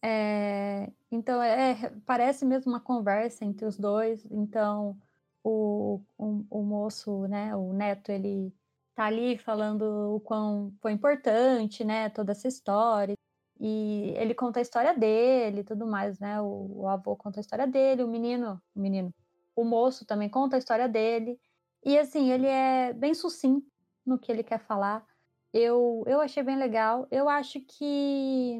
É, 0.00 0.90
então, 1.10 1.42
é, 1.42 1.90
parece 2.06 2.44
mesmo 2.44 2.70
uma 2.72 2.80
conversa 2.80 3.44
entre 3.44 3.66
os 3.66 3.76
dois. 3.76 4.24
Então, 4.30 4.96
o, 5.42 6.00
o, 6.16 6.44
o, 6.48 6.62
moço, 6.62 7.26
né, 7.26 7.56
o 7.56 7.72
neto, 7.72 8.10
ele 8.12 8.54
tá 8.94 9.06
ali 9.06 9.36
falando 9.38 9.82
o 10.14 10.20
quão 10.20 10.72
foi 10.80 10.92
importante, 10.92 11.84
né, 11.84 12.08
toda 12.10 12.32
essa 12.32 12.46
história. 12.46 13.14
E 13.60 14.14
ele 14.16 14.34
conta 14.34 14.60
a 14.60 14.62
história 14.62 14.94
dele 14.96 15.60
e 15.60 15.64
tudo 15.64 15.86
mais, 15.86 16.18
né? 16.20 16.40
O, 16.40 16.82
o 16.82 16.88
avô 16.88 17.16
conta 17.16 17.40
a 17.40 17.42
história 17.42 17.66
dele, 17.66 18.04
o 18.04 18.08
menino, 18.08 18.62
o 18.74 18.80
menino, 18.80 19.12
o 19.58 19.64
moço 19.64 20.06
também 20.06 20.28
conta 20.28 20.54
a 20.54 20.58
história 20.58 20.88
dele. 20.88 21.40
E 21.84 21.98
assim, 21.98 22.30
ele 22.30 22.46
é 22.46 22.92
bem 22.92 23.12
sucinto 23.12 23.66
no 24.06 24.16
que 24.16 24.30
ele 24.30 24.44
quer 24.44 24.60
falar. 24.60 25.04
Eu, 25.52 26.04
eu 26.06 26.20
achei 26.20 26.44
bem 26.44 26.56
legal. 26.56 27.08
Eu 27.10 27.28
acho 27.28 27.60
que, 27.60 28.56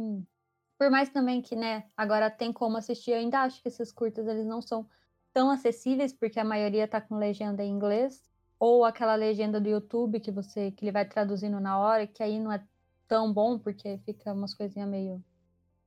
por 0.77 0.91
mais 0.91 1.09
também 1.09 1.41
que, 1.41 1.55
né, 1.55 1.85
agora 1.97 2.29
tem 2.29 2.53
como 2.53 2.77
assistir, 2.77 3.13
eu 3.13 3.19
ainda 3.19 3.43
acho 3.43 3.63
que 3.63 3.69
esses 3.69 3.93
curtas 3.93 4.27
eles 4.27 4.45
não 4.45 4.61
são 4.61 4.89
tão 5.33 5.51
acessíveis, 5.51 6.13
porque 6.13 6.41
a 6.41 6.45
maioria 6.45 6.89
tá 6.89 7.01
com 7.01 7.17
legenda 7.17 7.63
em 7.63 7.71
inglês, 7.71 8.29
ou 8.59 8.85
aquela 8.85 9.15
legenda 9.15 9.61
do 9.61 9.69
YouTube 9.69 10.19
que 10.19 10.33
você 10.33 10.73
que 10.73 10.85
ele 10.85 10.91
vai 10.93 11.05
traduzindo 11.05 11.61
na 11.61 11.79
hora, 11.79 12.09
que 12.09 12.25
aí 12.25 12.41
não 12.41 12.51
é 12.51 12.61
tão 13.07 13.33
bom, 13.33 13.57
porque 13.57 13.99
fica 13.99 14.33
umas 14.33 14.53
coisinhas 14.53 14.89
meio 14.89 15.25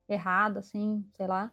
errado, 0.08 0.60
assim, 0.60 1.06
sei 1.18 1.27
lá. 1.27 1.51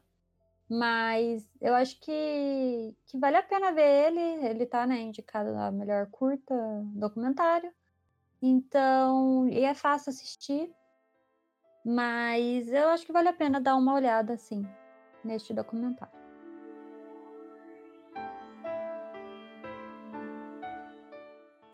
Mas 0.69 1.49
eu 1.61 1.75
acho 1.75 1.99
que, 2.01 2.95
que 3.07 3.19
vale 3.19 3.37
a 3.37 3.43
pena 3.43 3.73
ver 3.73 4.09
ele. 4.09 4.47
Ele 4.47 4.67
tá, 4.67 4.87
né, 4.87 5.01
indicado 5.01 5.57
a 5.57 5.71
melhor 5.71 6.07
curta 6.11 6.55
documentário. 6.95 7.73
Então, 8.43 9.49
e 9.49 9.65
é 9.65 9.75
fácil 9.75 10.11
assistir. 10.11 10.71
Mas 11.85 12.69
eu 12.69 12.89
acho 12.91 13.07
que 13.07 13.13
vale 13.13 13.29
a 13.29 13.33
pena 13.33 13.61
dar 13.61 13.77
uma 13.77 13.95
olhada, 13.95 14.35
assim, 14.35 14.67
neste 15.25 15.55
documentário. 15.55 16.19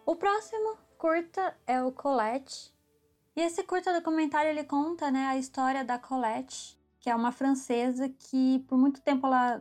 O 0.06 0.14
próximo 0.14 0.78
curta 0.96 1.56
é 1.66 1.82
o 1.82 1.90
Colette, 1.90 2.72
e 3.34 3.40
esse 3.40 3.64
curta 3.64 3.92
documentário 3.92 4.50
ele 4.50 4.62
conta, 4.62 5.10
né, 5.10 5.26
a 5.26 5.36
história 5.36 5.84
da 5.84 5.98
Colette, 5.98 6.78
que 7.04 7.10
é 7.10 7.14
uma 7.14 7.30
francesa 7.30 8.08
que 8.08 8.60
por 8.60 8.78
muito 8.78 9.02
tempo 9.02 9.26
ela 9.26 9.60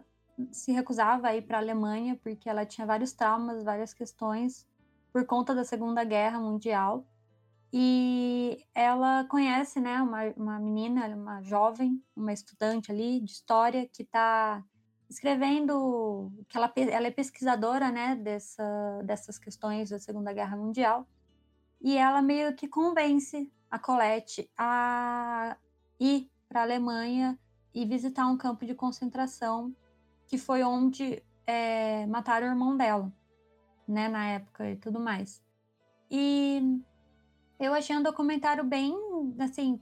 se 0.50 0.72
recusava 0.72 1.28
a 1.28 1.36
ir 1.36 1.42
para 1.42 1.58
a 1.58 1.60
Alemanha 1.60 2.18
porque 2.24 2.48
ela 2.50 2.66
tinha 2.66 2.88
vários 2.88 3.12
traumas, 3.12 3.66
várias 3.66 3.94
questões 3.94 4.66
por 5.12 5.26
conta 5.26 5.54
da 5.54 5.66
Segunda 5.66 6.06
Guerra 6.06 6.40
Mundial. 6.40 7.06
E 7.74 8.66
ela 8.74 9.26
conhece, 9.26 9.82
né, 9.82 10.02
uma, 10.02 10.24
uma 10.38 10.58
menina, 10.58 11.06
uma 11.08 11.42
jovem, 11.42 12.02
uma 12.16 12.32
estudante 12.32 12.94
ali 12.94 13.20
de 13.20 13.32
história 13.34 13.90
que 13.92 14.04
está 14.04 14.64
escrevendo, 15.10 16.32
que 16.48 16.56
ela, 16.56 16.72
ela 16.78 17.08
é 17.08 17.12
pesquisadora, 17.12 17.92
né, 17.92 18.16
dessa, 18.16 19.02
dessas 19.04 19.38
questões 19.38 19.90
da 19.90 20.00
Segunda 20.00 20.32
Guerra 20.32 20.56
Mundial. 20.56 21.06
E 21.82 21.98
ela 21.98 22.22
meio 22.22 22.56
que 22.56 22.70
convence 22.70 23.52
a 23.70 23.78
Colette 23.78 24.50
a 24.58 25.58
ir 26.00 26.32
para 26.54 26.62
a 26.62 26.64
Alemanha 26.66 27.38
e 27.74 27.84
visitar 27.84 28.28
um 28.28 28.38
campo 28.38 28.64
de 28.64 28.76
concentração 28.76 29.76
que 30.28 30.38
foi 30.38 30.64
onde 30.64 31.24
é, 31.48 32.06
mataram 32.06 32.46
o 32.46 32.52
irmão 32.52 32.78
dela, 32.78 33.12
né, 33.88 34.08
na 34.08 34.28
época 34.28 34.70
e 34.70 34.76
tudo 34.76 35.00
mais. 35.00 35.44
E 36.12 36.80
eu 37.60 37.74
achei 37.74 37.98
um 37.98 38.04
documentário 38.04 38.64
bem, 38.64 38.96
assim, 39.40 39.82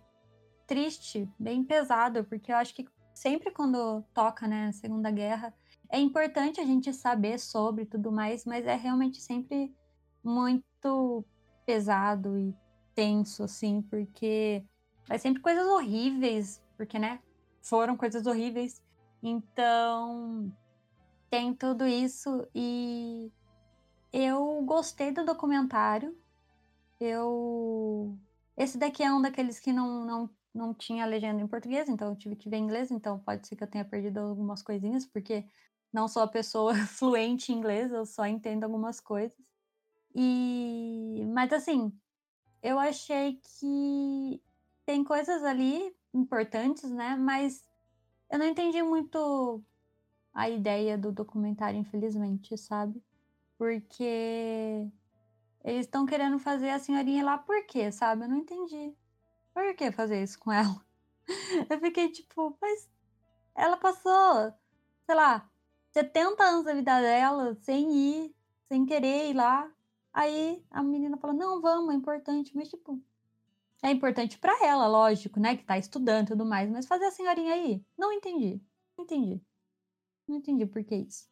triste, 0.66 1.30
bem 1.38 1.62
pesado, 1.62 2.24
porque 2.24 2.54
eu 2.54 2.56
acho 2.56 2.74
que 2.74 2.88
sempre 3.14 3.52
quando 3.52 4.02
toca, 4.14 4.48
né, 4.48 4.68
a 4.68 4.72
Segunda 4.72 5.12
Guerra, 5.12 5.54
é 5.90 6.00
importante 6.00 6.62
a 6.62 6.66
gente 6.66 6.94
saber 6.94 7.38
sobre 7.38 7.86
tudo 7.86 8.14
mais, 8.14 8.46
mas 8.46 8.66
é 8.66 8.78
realmente 8.78 9.20
sempre 9.22 9.76
muito 10.24 11.26
pesado 11.66 12.38
e 12.38 12.56
tenso, 12.96 13.44
assim, 13.44 13.82
porque 13.82 14.64
vai 15.08 15.20
sempre 15.20 15.42
coisas 15.42 15.66
horríveis, 15.66 16.64
porque, 16.78 16.98
né, 16.98 17.20
foram 17.62 17.96
coisas 17.96 18.26
horríveis. 18.26 18.82
Então, 19.22 20.52
tem 21.30 21.54
tudo 21.54 21.86
isso 21.88 22.48
e 22.54 23.32
eu 24.12 24.62
gostei 24.64 25.12
do 25.12 25.24
documentário. 25.24 26.18
Eu. 27.00 28.18
Esse 28.58 28.78
daqui 28.78 29.02
é 29.02 29.12
um 29.12 29.22
daqueles 29.22 29.60
que 29.60 29.72
não, 29.72 30.06
não, 30.06 30.30
não 30.54 30.74
tinha 30.74 31.06
legenda 31.06 31.42
em 31.42 31.48
português, 31.48 31.88
então 31.90 32.10
eu 32.10 32.16
tive 32.16 32.36
que 32.36 32.50
ver 32.50 32.58
em 32.58 32.64
inglês, 32.64 32.92
então 32.92 33.18
pode 33.20 33.48
ser 33.48 33.56
que 33.56 33.64
eu 33.64 33.68
tenha 33.68 33.86
perdido 33.86 34.20
algumas 34.20 34.62
coisinhas, 34.62 35.06
porque 35.06 35.46
não 35.92 36.08
sou 36.08 36.22
a 36.22 36.28
pessoa 36.28 36.74
fluente 36.88 37.52
em 37.52 37.58
inglês, 37.58 37.92
eu 37.92 38.06
só 38.06 38.26
entendo 38.26 38.66
algumas 38.66 39.00
coisas. 39.00 39.38
E. 40.14 41.26
Mas 41.34 41.54
assim, 41.54 41.92
eu 42.62 42.78
achei 42.78 43.40
que 43.42 44.42
tem 44.92 45.06
coisas 45.06 45.42
ali 45.42 45.96
importantes, 46.14 46.92
né? 46.92 47.16
Mas 47.16 47.64
eu 48.30 48.38
não 48.38 48.46
entendi 48.46 48.84
muito 48.84 49.64
a 50.34 50.50
ideia 50.50 50.98
do 50.98 51.14
documentário, 51.14 51.80
infelizmente, 51.80 52.58
sabe? 52.58 53.02
Porque 53.58 54.86
eles 55.64 55.86
estão 55.86 56.06
querendo 56.06 56.38
fazer 56.40 56.72
a 56.72 56.80
senhorinha 56.80 57.24
lá 57.24 57.38
por 57.38 57.66
quê, 57.68 57.90
sabe? 57.90 58.26
Eu 58.26 58.28
não 58.28 58.40
entendi. 58.40 58.94
Por 59.54 59.74
que 59.76 59.94
fazer 59.94 60.22
isso 60.22 60.38
com 60.38 60.52
ela? 60.52 60.86
Eu 61.70 61.80
fiquei 61.80 62.10
tipo, 62.10 62.58
mas 62.62 62.90
ela 63.56 63.78
passou, 63.78 64.54
sei 65.06 65.16
lá, 65.16 65.50
70 65.94 66.44
anos 66.44 66.66
da 66.66 66.74
vida 66.74 67.00
dela 67.00 67.56
sem 67.62 67.94
ir, 67.94 68.36
sem 68.68 68.86
querer 68.86 69.30
ir 69.30 69.36
lá. 69.36 69.72
Aí 70.12 70.62
a 70.70 70.84
menina 70.84 71.16
fala: 71.16 71.34
Não, 71.34 71.62
vamos, 71.62 71.94
é 71.94 71.98
importante. 71.98 72.54
Mas, 72.54 72.70
tipo, 72.70 73.02
é 73.82 73.92
importante 73.92 74.38
para 74.38 74.66
ela, 74.66 74.88
lógico, 74.88 75.40
né? 75.40 75.58
Que 75.58 75.64
tá 75.64 75.78
estudando 75.78 76.28
e 76.28 76.30
tudo 76.32 76.46
mais. 76.46 76.70
Mas 76.70 76.86
fazer 76.86 77.06
a 77.06 77.12
senhorinha 77.12 77.54
aí? 77.54 77.84
Não 77.98 78.12
entendi. 78.14 78.62
Não 78.98 79.04
entendi. 79.06 79.42
Não 80.28 80.38
entendi 80.38 80.66
por 80.66 80.84
que 80.84 80.96
isso. 80.96 81.28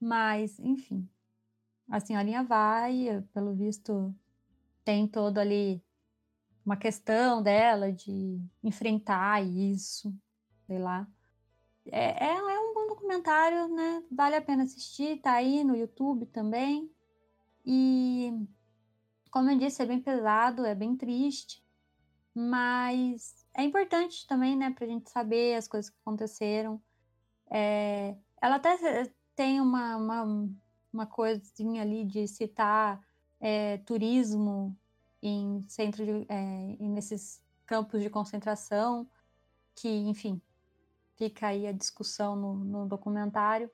Mas, 0.00 0.58
enfim. 0.58 1.08
A 1.88 2.00
senhorinha 2.00 2.42
vai, 2.42 3.24
pelo 3.32 3.54
visto, 3.54 4.14
tem 4.84 5.06
todo 5.06 5.38
ali 5.38 5.82
uma 6.64 6.76
questão 6.76 7.42
dela 7.42 7.90
de 7.92 8.38
enfrentar 8.62 9.42
isso, 9.42 10.14
sei 10.66 10.78
lá. 10.78 11.08
É, 11.86 12.26
é, 12.26 12.34
é, 12.34 12.60
um 12.60 12.74
bom 12.74 12.88
documentário, 12.88 13.68
né? 13.68 14.02
Vale 14.10 14.36
a 14.36 14.42
pena 14.42 14.64
assistir, 14.64 15.20
tá 15.20 15.32
aí 15.32 15.64
no 15.64 15.74
YouTube 15.74 16.26
também. 16.26 16.90
E, 17.64 18.32
como 19.30 19.50
eu 19.50 19.58
disse, 19.58 19.82
é 19.82 19.86
bem 19.86 20.00
pesado, 20.00 20.66
é 20.66 20.74
bem 20.74 20.96
triste, 20.96 21.64
mas 22.34 23.46
é 23.54 23.62
importante 23.62 24.26
também, 24.26 24.56
né, 24.56 24.70
pra 24.70 24.86
gente 24.86 25.10
saber 25.10 25.56
as 25.56 25.66
coisas 25.66 25.90
que 25.90 25.96
aconteceram. 26.00 26.80
É, 27.50 28.16
ela 28.40 28.56
até 28.56 29.10
tem 29.34 29.60
uma, 29.60 29.96
uma, 29.96 30.48
uma 30.92 31.06
coisinha 31.06 31.82
ali 31.82 32.04
de 32.04 32.26
citar 32.28 33.00
é, 33.40 33.78
turismo 33.78 34.76
em 35.22 35.64
centro 35.68 36.04
de, 36.04 36.26
é, 36.28 36.76
nesses 36.80 37.42
campos 37.66 38.02
de 38.02 38.10
concentração, 38.10 39.08
que, 39.74 39.88
enfim, 39.88 40.40
fica 41.16 41.48
aí 41.48 41.66
a 41.66 41.72
discussão 41.72 42.36
no, 42.36 42.54
no 42.54 42.88
documentário. 42.88 43.70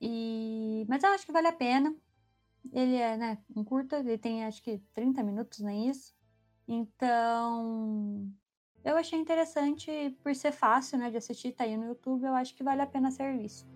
E, 0.00 0.84
mas 0.88 1.02
eu 1.02 1.10
acho 1.10 1.24
que 1.24 1.32
vale 1.32 1.46
a 1.46 1.52
pena. 1.52 1.94
Ele 2.72 2.96
é, 2.96 3.16
né, 3.16 3.38
um 3.54 3.64
curta, 3.64 3.98
ele 3.98 4.18
tem 4.18 4.44
acho 4.44 4.62
que 4.62 4.78
30 4.94 5.22
minutos, 5.22 5.60
nem 5.60 5.88
isso. 5.88 6.14
Então, 6.74 8.32
eu 8.82 8.96
achei 8.96 9.18
interessante 9.18 10.16
por 10.22 10.34
ser 10.34 10.52
fácil, 10.52 10.96
né, 10.96 11.10
de 11.10 11.18
assistir, 11.18 11.52
tá 11.52 11.64
aí 11.64 11.76
no 11.76 11.84
YouTube, 11.84 12.24
eu 12.24 12.34
acho 12.34 12.54
que 12.54 12.64
vale 12.64 12.80
a 12.80 12.86
pena 12.86 13.10
ser 13.10 13.36
visto. 13.36 13.68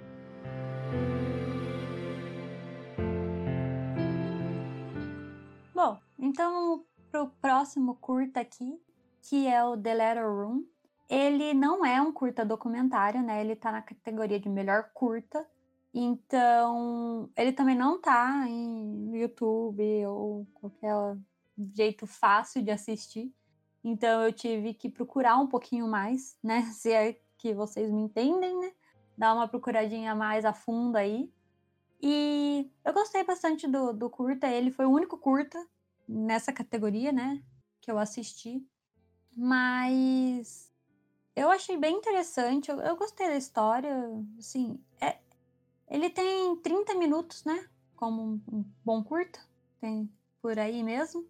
Bom, 5.75 5.99
então 6.19 6.87
pro 7.11 7.29
próximo 7.39 7.97
curta 7.97 8.41
aqui, 8.41 8.81
que 9.21 9.47
é 9.47 9.63
o 9.63 9.77
The 9.77 9.93
Letter 9.93 10.27
Room. 10.27 10.65
Ele 11.07 11.53
não 11.53 11.85
é 11.85 12.01
um 12.01 12.11
curta 12.11 12.47
documentário, 12.47 13.23
né? 13.23 13.43
Ele 13.43 13.55
tá 13.55 13.71
na 13.71 13.83
categoria 13.83 14.41
de 14.41 14.49
melhor 14.49 14.91
curta. 14.95 15.47
Então, 15.93 17.29
ele 17.37 17.53
também 17.53 17.77
não 17.77 18.01
tá 18.01 18.47
em 18.49 19.15
YouTube 19.15 20.07
ou 20.07 20.47
qualquer 20.55 21.17
jeito 21.75 22.07
fácil 22.07 22.63
de 22.63 22.71
assistir. 22.71 23.35
Então, 23.83 24.23
eu 24.23 24.33
tive 24.33 24.75
que 24.75 24.91
procurar 24.91 25.39
um 25.39 25.47
pouquinho 25.47 25.87
mais, 25.87 26.37
né? 26.43 26.63
Se 26.75 26.93
é 26.93 27.21
que 27.39 27.55
vocês 27.55 27.91
me 27.91 28.03
entendem, 28.03 28.59
né? 28.59 28.73
Dar 29.17 29.35
uma 29.35 29.49
procuradinha 29.49 30.15
mais 30.15 30.45
a 30.45 30.53
fundo 30.53 30.97
aí. 30.97 31.33
E 32.03 32.71
eu 32.85 32.93
gostei 32.93 33.25
bastante 33.25 33.67
do, 33.67 33.93
do 33.93 34.11
curta. 34.11 34.47
Ele 34.47 34.71
foi 34.71 34.85
o 34.85 34.91
único 34.91 35.17
curta 35.17 35.65
nessa 36.09 36.53
categoria, 36.53 37.13
né? 37.13 37.43
Que 37.81 37.91
eu 37.91 37.99
assisti. 37.99 38.67
Mas 39.37 40.73
eu 41.35 41.51
achei 41.51 41.77
bem 41.77 41.97
interessante. 41.97 42.71
Eu, 42.71 42.79
eu 42.81 42.97
gostei 42.97 43.29
da 43.29 43.37
história. 43.37 43.95
Assim, 44.39 44.83
é, 45.01 45.19
ele 45.89 46.11
tem 46.11 46.57
30 46.57 46.95
minutos, 46.95 47.45
né? 47.45 47.69
Como 47.95 48.23
um, 48.23 48.43
um 48.53 48.65
bom 48.85 49.03
curta. 49.03 49.39
Tem 49.81 50.11
por 50.43 50.59
aí 50.59 50.83
mesmo. 50.83 51.27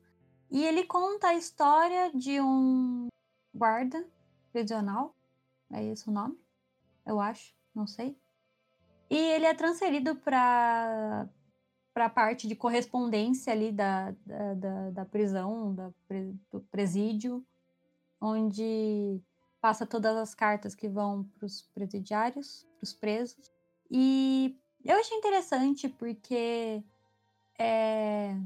E 0.50 0.64
ele 0.64 0.84
conta 0.84 1.28
a 1.28 1.34
história 1.34 2.10
de 2.14 2.40
um 2.40 3.08
guarda 3.54 4.06
prisional. 4.52 5.14
É 5.72 5.84
esse 5.84 6.08
o 6.08 6.12
nome? 6.12 6.38
Eu 7.04 7.20
acho, 7.20 7.54
não 7.74 7.86
sei. 7.86 8.16
E 9.10 9.16
ele 9.16 9.46
é 9.46 9.54
transferido 9.54 10.16
para 10.16 11.28
para 11.94 12.04
a 12.04 12.10
parte 12.10 12.46
de 12.46 12.54
correspondência 12.54 13.50
ali 13.50 13.72
da, 13.72 14.10
da, 14.26 14.52
da, 14.52 14.90
da 14.90 15.04
prisão, 15.06 15.74
da, 15.74 15.90
do 16.52 16.60
presídio, 16.70 17.42
onde 18.20 19.18
passa 19.62 19.86
todas 19.86 20.14
as 20.14 20.34
cartas 20.34 20.74
que 20.74 20.90
vão 20.90 21.24
para 21.24 21.46
os 21.46 21.62
presidiários, 21.72 22.66
para 22.76 22.84
os 22.84 22.92
presos. 22.92 23.50
E 23.90 24.54
eu 24.84 24.98
achei 24.98 25.16
interessante 25.16 25.88
porque. 25.88 26.82
É... 27.58 28.36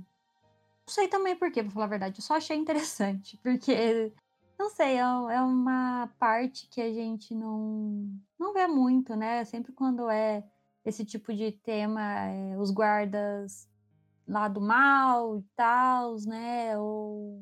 Não 0.91 0.95
sei 0.95 1.07
também 1.07 1.37
por 1.37 1.53
quê, 1.53 1.63
pra 1.63 1.71
falar 1.71 1.85
a 1.85 1.89
verdade, 1.89 2.19
eu 2.19 2.23
só 2.23 2.35
achei 2.35 2.57
interessante, 2.57 3.37
porque. 3.45 4.13
Não 4.59 4.69
sei, 4.71 4.97
é, 4.97 4.99
é 4.99 5.41
uma 5.41 6.09
parte 6.19 6.67
que 6.69 6.83
a 6.83 6.93
gente 6.93 7.33
não, 7.33 8.13
não 8.37 8.53
vê 8.53 8.67
muito, 8.67 9.15
né? 9.15 9.45
Sempre 9.45 9.73
quando 9.73 10.11
é 10.11 10.45
esse 10.85 11.05
tipo 11.05 11.33
de 11.33 11.53
tema, 11.53 12.03
é, 12.03 12.59
os 12.59 12.73
guardas 12.73 13.71
lá 14.27 14.49
do 14.49 14.61
mal 14.61 15.39
e 15.39 15.45
tal, 15.55 16.17
né? 16.27 16.77
Ou 16.77 17.41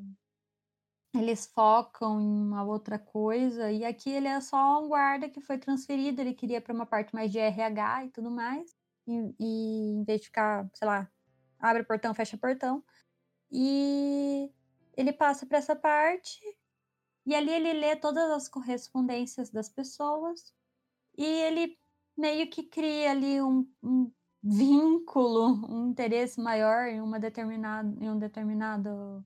eles 1.15 1.47
focam 1.47 2.21
em 2.21 2.31
uma 2.31 2.63
outra 2.63 2.99
coisa. 2.99 3.71
E 3.71 3.83
aqui 3.83 4.11
ele 4.11 4.27
é 4.27 4.39
só 4.41 4.81
um 4.81 4.87
guarda 4.87 5.27
que 5.27 5.41
foi 5.41 5.57
transferido, 5.57 6.21
ele 6.21 6.35
queria 6.35 6.61
para 6.61 6.73
uma 6.73 6.85
parte 6.85 7.15
mais 7.15 7.31
de 7.31 7.39
RH 7.39 8.05
e 8.05 8.09
tudo 8.11 8.29
mais. 8.29 8.75
E, 9.07 9.35
e 9.39 9.95
em 9.95 10.03
vez 10.03 10.21
de 10.21 10.27
ficar, 10.27 10.69
sei 10.75 10.87
lá, 10.87 11.09
abre 11.59 11.83
portão, 11.83 12.13
fecha 12.13 12.37
portão. 12.37 12.83
E 13.51 14.51
ele 14.95 15.13
passa 15.13 15.45
para 15.45 15.57
essa 15.57 15.75
parte. 15.75 16.39
E 17.25 17.35
ali 17.35 17.51
ele 17.51 17.73
lê 17.73 17.95
todas 17.95 18.29
as 18.31 18.47
correspondências 18.47 19.49
das 19.49 19.69
pessoas. 19.69 20.53
E 21.17 21.25
ele 21.25 21.77
meio 22.17 22.49
que 22.49 22.63
cria 22.63 23.11
ali 23.11 23.41
um, 23.41 23.67
um 23.83 24.11
vínculo, 24.41 25.65
um 25.69 25.89
interesse 25.89 26.39
maior 26.41 26.87
em 26.87 27.01
uma 27.01 27.19
determinada, 27.19 27.89
em 28.03 28.09
um 28.09 28.17
determinado, 28.17 29.25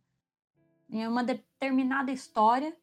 em 0.89 1.07
uma 1.07 1.23
determinada 1.23 2.11
história. 2.11 2.75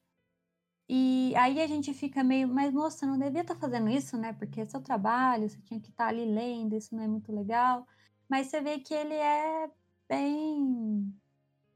E 0.88 1.32
aí 1.36 1.60
a 1.60 1.66
gente 1.68 1.94
fica 1.94 2.24
meio, 2.24 2.48
mas 2.48 2.72
moça, 2.72 3.06
não 3.06 3.16
devia 3.18 3.42
estar 3.42 3.54
tá 3.54 3.60
fazendo 3.60 3.88
isso, 3.88 4.16
né? 4.16 4.32
Porque 4.32 4.60
é 4.60 4.66
seu 4.66 4.82
trabalho, 4.82 5.48
você 5.48 5.60
tinha 5.62 5.80
que 5.80 5.90
estar 5.90 6.04
tá 6.06 6.10
ali 6.10 6.24
lendo, 6.24 6.76
isso 6.76 6.94
não 6.96 7.04
é 7.04 7.08
muito 7.08 7.32
legal. 7.32 7.86
Mas 8.28 8.48
você 8.48 8.60
vê 8.60 8.80
que 8.80 8.92
ele 8.92 9.14
é 9.14 9.70
bem. 10.08 11.14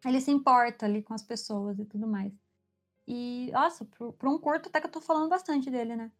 Ele 0.05 0.21
se 0.21 0.31
importa 0.31 0.87
ali 0.87 1.03
com 1.03 1.15
as 1.15 1.23
pessoas 1.23 1.79
e 1.79 1.85
tudo 1.85 2.07
mais. 2.07 2.33
E, 3.07 3.51
nossa, 3.53 3.85
para 3.85 4.31
um 4.31 4.39
curto 4.39 4.69
até 4.69 4.81
que 4.81 4.87
eu 4.87 4.93
tô 4.93 5.01
falando 5.01 5.29
bastante 5.29 5.71
dele, 5.71 5.97
né? 5.97 6.13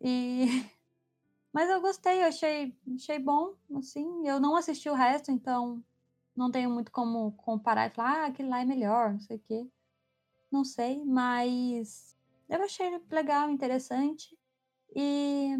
E 0.00 0.46
Mas 1.52 1.68
eu 1.68 1.80
gostei, 1.80 2.22
eu 2.22 2.28
achei, 2.28 2.76
achei 2.94 3.18
bom, 3.18 3.54
assim. 3.76 4.26
Eu 4.26 4.40
não 4.40 4.56
assisti 4.56 4.88
o 4.88 4.94
resto, 4.94 5.30
então 5.30 5.84
não 6.34 6.50
tenho 6.50 6.70
muito 6.70 6.90
como 6.90 7.32
comparar 7.32 7.88
e 7.88 7.90
falar, 7.90 8.24
ah, 8.24 8.26
aquele 8.26 8.48
lá 8.48 8.60
é 8.62 8.64
melhor, 8.64 9.12
não 9.12 9.20
sei 9.20 9.36
o 9.36 9.40
quê. 9.40 9.68
Não 10.50 10.64
sei, 10.64 11.04
mas 11.04 12.16
eu 12.48 12.62
achei 12.62 12.90
legal, 13.10 13.50
interessante. 13.50 14.38
E, 14.94 15.56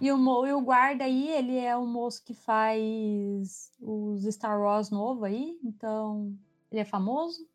e, 0.00 0.10
o, 0.10 0.46
e 0.46 0.52
o 0.52 0.60
guarda 0.60 1.04
aí, 1.04 1.28
ele 1.30 1.56
é 1.58 1.76
o 1.76 1.86
moço 1.86 2.24
que 2.24 2.34
faz 2.34 3.72
os 3.80 4.24
Star 4.24 4.60
Wars 4.60 4.90
novo 4.90 5.24
aí, 5.24 5.58
então 5.62 6.36
ele 6.70 6.80
é 6.80 6.84
famoso. 6.84 7.48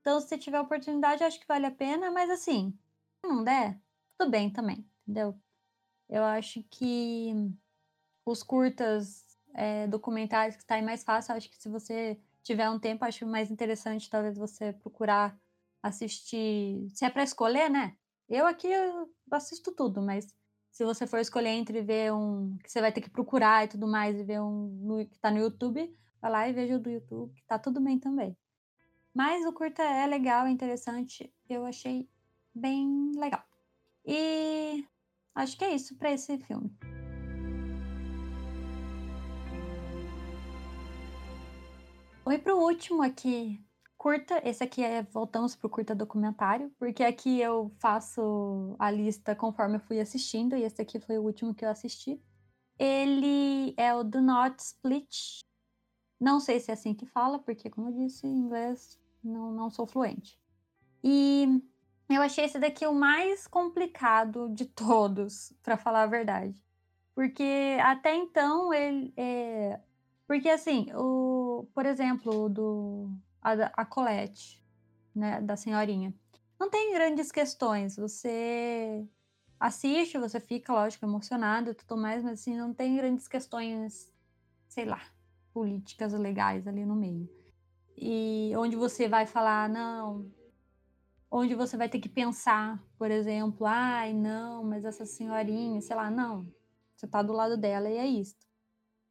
Então, 0.00 0.20
se 0.20 0.28
você 0.28 0.38
tiver 0.38 0.60
oportunidade, 0.60 1.24
acho 1.24 1.40
que 1.40 1.46
vale 1.46 1.66
a 1.66 1.70
pena, 1.70 2.10
mas 2.10 2.30
assim, 2.30 2.76
se 3.20 3.30
não 3.30 3.44
der, 3.44 3.78
tudo 4.18 4.30
bem 4.30 4.50
também, 4.50 4.86
entendeu? 5.02 5.38
Eu 6.08 6.24
acho 6.24 6.62
que 6.64 7.32
os 8.24 8.42
curtas 8.42 9.38
é, 9.54 9.86
documentários 9.86 10.56
que 10.56 10.64
saem 10.64 10.84
mais 10.84 11.02
fácil, 11.04 11.34
acho 11.34 11.50
que 11.50 11.56
se 11.56 11.68
você 11.68 12.18
tiver 12.42 12.68
um 12.70 12.78
tempo, 12.78 13.04
acho 13.04 13.26
mais 13.26 13.50
interessante 13.50 14.10
talvez 14.10 14.36
você 14.36 14.72
procurar 14.72 15.38
assistir. 15.82 16.88
Se 16.90 17.04
é 17.04 17.10
para 17.10 17.22
escolher, 17.22 17.70
né? 17.70 17.96
Eu 18.28 18.46
aqui 18.46 18.68
eu 18.68 19.10
assisto 19.30 19.72
tudo, 19.72 20.00
mas 20.02 20.34
se 20.70 20.84
você 20.84 21.06
for 21.06 21.18
escolher 21.18 21.50
entre 21.50 21.82
ver 21.82 22.12
um 22.12 22.56
que 22.62 22.70
você 22.70 22.80
vai 22.80 22.92
ter 22.92 23.00
que 23.00 23.10
procurar 23.10 23.64
e 23.64 23.68
tudo 23.68 23.86
mais 23.86 24.18
e 24.18 24.24
ver 24.24 24.40
um 24.40 24.66
no, 24.82 25.06
que 25.06 25.18
tá 25.18 25.30
no 25.30 25.38
YouTube, 25.38 25.94
vai 26.20 26.30
lá 26.30 26.48
e 26.48 26.52
veja 26.52 26.76
o 26.76 26.80
do 26.80 26.90
YouTube, 26.90 27.34
que 27.34 27.44
tá 27.46 27.58
tudo 27.58 27.80
bem 27.80 27.98
também. 27.98 28.36
Mas 29.14 29.44
o 29.44 29.52
curta 29.52 29.82
é 29.82 30.06
legal, 30.06 30.46
é 30.46 30.50
interessante, 30.50 31.32
eu 31.48 31.64
achei 31.66 32.08
bem 32.54 33.12
legal. 33.16 33.44
E 34.06 34.84
Acho 35.34 35.56
que 35.56 35.64
é 35.64 35.74
isso 35.74 35.96
para 35.96 36.12
esse 36.12 36.36
filme. 36.38 36.70
Oi 42.26 42.38
para 42.38 42.54
o 42.54 42.62
último 42.62 43.02
aqui, 43.02 43.64
curta. 44.00 44.40
Esse 44.48 44.64
aqui 44.64 44.82
é 44.82 45.02
voltamos 45.02 45.54
para 45.54 45.66
o 45.66 45.70
curta 45.70 45.94
documentário, 45.94 46.72
porque 46.78 47.04
aqui 47.04 47.38
eu 47.38 47.70
faço 47.78 48.74
a 48.78 48.90
lista 48.90 49.36
conforme 49.36 49.76
eu 49.76 49.80
fui 49.80 50.00
assistindo 50.00 50.56
e 50.56 50.62
esse 50.62 50.80
aqui 50.80 50.98
foi 50.98 51.18
o 51.18 51.22
último 51.22 51.54
que 51.54 51.66
eu 51.66 51.68
assisti. 51.68 52.18
ele 52.78 53.74
é 53.76 53.94
o 53.94 54.02
Do 54.02 54.22
Not 54.22 54.56
Split. 54.58 55.40
Não 56.18 56.40
sei 56.40 56.58
se 56.60 56.70
é 56.70 56.74
assim 56.74 56.94
que 56.94 57.04
fala, 57.04 57.38
porque, 57.38 57.68
como 57.68 57.88
eu 57.88 57.92
disse, 57.92 58.26
em 58.26 58.38
inglês 58.38 58.98
não, 59.22 59.52
não 59.52 59.68
sou 59.68 59.86
fluente. 59.86 60.40
E 61.04 61.62
eu 62.08 62.22
achei 62.22 62.46
esse 62.46 62.58
daqui 62.58 62.86
o 62.86 62.94
mais 62.94 63.46
complicado 63.46 64.48
de 64.48 64.64
todos, 64.64 65.52
para 65.62 65.76
falar 65.76 66.04
a 66.04 66.06
verdade. 66.06 66.56
Porque 67.14 67.76
até 67.82 68.14
então 68.14 68.72
ele. 68.72 69.12
É... 69.14 69.78
Porque 70.26 70.48
assim, 70.48 70.86
o, 70.94 71.66
por 71.74 71.84
exemplo, 71.84 72.48
do 72.48 73.10
a, 73.42 73.52
a 73.74 73.84
Colette, 73.84 74.62
né, 75.14 75.40
da 75.40 75.56
senhorinha, 75.56 76.14
não 76.58 76.68
tem 76.68 76.92
grandes 76.92 77.32
questões. 77.32 77.96
Você 77.96 79.06
assiste, 79.58 80.18
você 80.18 80.40
fica, 80.40 80.72
lógico, 80.72 81.04
emocionado 81.04 81.70
e 81.70 81.74
tudo 81.74 82.00
mais, 82.00 82.22
mas 82.22 82.40
assim, 82.40 82.56
não 82.56 82.72
tem 82.72 82.96
grandes 82.96 83.26
questões, 83.28 84.12
sei 84.68 84.84
lá, 84.84 85.02
políticas 85.52 86.12
legais 86.12 86.66
ali 86.66 86.84
no 86.84 86.96
meio. 86.96 87.28
E 87.96 88.52
onde 88.56 88.76
você 88.76 89.08
vai 89.08 89.26
falar, 89.26 89.68
não, 89.68 90.30
onde 91.30 91.54
você 91.54 91.76
vai 91.76 91.88
ter 91.88 92.00
que 92.00 92.08
pensar, 92.08 92.82
por 92.98 93.10
exemplo, 93.10 93.66
ai, 93.66 94.12
não, 94.12 94.64
mas 94.64 94.84
essa 94.84 95.04
senhorinha, 95.04 95.80
sei 95.80 95.94
lá, 95.94 96.10
não, 96.10 96.46
você 96.96 97.06
tá 97.06 97.22
do 97.22 97.32
lado 97.32 97.56
dela 97.56 97.88
e 97.88 97.96
é 97.96 98.06
isso. 98.06 98.36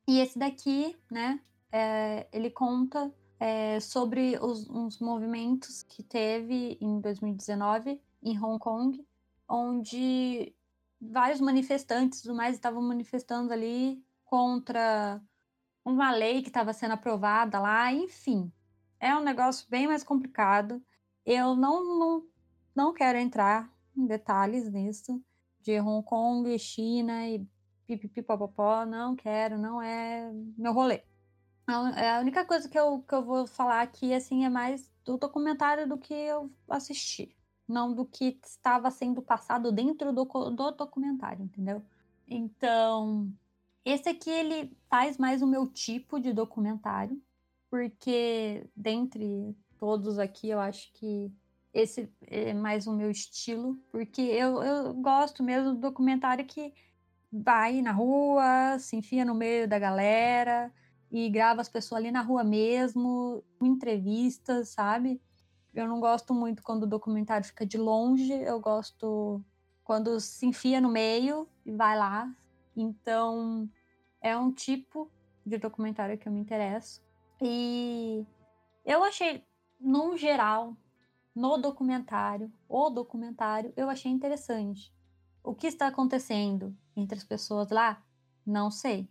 E 0.08 0.20
esse 0.20 0.38
daqui, 0.40 0.98
né, 1.10 1.40
é, 1.72 2.28
ele 2.34 2.50
conta 2.50 3.14
é, 3.40 3.80
sobre 3.80 4.38
os, 4.42 4.68
os 4.70 5.00
movimentos 5.00 5.82
que 5.84 6.04
teve 6.04 6.78
em 6.82 7.00
2019 7.00 8.02
em 8.22 8.38
Hong 8.38 8.60
Kong, 8.60 9.06
onde 9.48 10.54
vários 11.02 11.40
manifestantes 11.40 12.22
do 12.24 12.36
mais 12.36 12.56
estavam 12.56 12.82
manifestando 12.82 13.54
ali 13.54 14.04
contra 14.26 15.22
uma 15.86 16.12
lei 16.12 16.42
que 16.42 16.50
estava 16.50 16.74
sendo 16.74 16.94
aprovada 16.94 17.60
lá, 17.60 17.92
enfim. 17.94 18.52
É 19.00 19.16
um 19.16 19.24
negócio 19.24 19.66
bem 19.70 19.88
mais 19.88 20.04
complicado. 20.04 20.84
Eu 21.26 21.56
não, 21.56 21.98
não, 21.98 22.28
não 22.76 22.94
quero 22.94 23.18
entrar 23.18 23.72
em 23.96 24.06
detalhes 24.06 24.70
nisso, 24.70 25.22
de 25.62 25.80
Hong 25.80 26.06
Kong, 26.06 26.58
China 26.60 27.28
e 27.28 27.48
pipipipopopó, 27.88 28.86
não 28.86 29.16
quero, 29.16 29.58
não 29.58 29.82
é 29.82 30.30
meu 30.58 30.74
rolê. 30.74 31.04
A 31.72 32.20
única 32.20 32.44
coisa 32.46 32.68
que 32.68 32.78
eu, 32.78 33.04
que 33.08 33.14
eu 33.14 33.24
vou 33.24 33.46
falar 33.46 33.82
aqui, 33.82 34.14
assim, 34.14 34.44
é 34.44 34.50
mais 34.50 34.90
do 35.06 35.18
documentário 35.18 35.88
do 35.88 35.98
que 35.98 36.14
eu 36.14 36.52
assisti. 36.68 37.36
Não 37.68 37.94
do 37.94 38.06
que 38.06 38.40
estava 38.44 38.90
sendo 38.90 39.22
passado 39.22 39.72
dentro 39.72 40.12
do, 40.12 40.26
do 40.26 40.72
documentário, 40.72 41.44
entendeu? 41.44 41.84
Então, 42.28 43.32
esse 43.86 44.10
aqui, 44.10 44.30
ele 44.30 44.76
faz 44.90 45.18
mais 45.18 45.42
o 45.44 45.48
meu 45.48 45.68
tipo 45.68 46.20
de 46.20 46.34
documentário. 46.34 47.22
Porque, 47.70 48.68
dentre 48.76 49.56
todos 49.78 50.18
aqui, 50.18 50.50
eu 50.50 50.60
acho 50.60 50.92
que 50.94 51.32
esse 51.72 52.12
é 52.26 52.52
mais 52.52 52.88
o 52.88 52.94
meu 52.96 53.12
estilo. 53.12 53.76
Porque 53.92 54.22
eu, 54.22 54.64
eu 54.64 54.94
gosto 54.96 55.44
mesmo 55.44 55.74
do 55.74 55.80
documentário 55.80 56.46
que 56.46 56.74
vai 57.32 57.80
na 57.84 57.92
rua, 57.92 58.80
se 58.80 58.96
enfia 58.96 59.24
no 59.24 59.36
meio 59.36 59.68
da 59.68 59.78
galera 59.78 60.74
e 61.12 61.30
grava 61.30 61.62
as 61.62 61.70
pessoas 61.70 62.02
ali 62.02 62.12
na 62.12 62.22
rua 62.22 62.44
mesmo, 62.44 63.44
entrevistas, 63.62 64.70
sabe? 64.70 65.22
Eu 65.74 65.88
não 65.88 66.00
gosto 66.00 66.34
muito 66.34 66.64
quando 66.64 66.84
o 66.84 66.88
documentário 66.88 67.46
fica 67.46 67.66
de 67.66 67.78
longe, 67.78 68.34
eu 68.34 68.60
gosto 68.60 69.44
quando 69.84 70.20
se 70.20 70.46
enfia 70.46 70.80
no 70.80 70.90
meio 70.90 71.48
e 71.66 71.72
vai 71.72 71.98
lá. 71.98 72.32
Então, 72.76 73.70
é 74.22 74.38
um 74.38 74.52
tipo 74.52 75.12
de 75.46 75.58
documentário 75.58 76.18
que 76.18 76.28
eu 76.28 76.32
me 76.32 76.40
interesso. 76.40 77.02
E 77.42 78.26
eu 78.86 79.04
achei, 79.04 79.44
no 79.80 80.16
geral, 80.18 80.76
no 81.36 81.58
documentário, 81.58 82.52
o 82.68 82.90
documentário, 82.90 83.74
eu 83.76 83.90
achei 83.90 84.12
interessante. 84.12 84.94
O 85.44 85.56
que 85.56 85.68
está 85.68 85.88
acontecendo 85.88 86.76
entre 86.96 87.18
as 87.18 87.24
pessoas 87.24 87.70
lá? 87.70 88.04
Não 88.46 88.70
sei. 88.70 89.10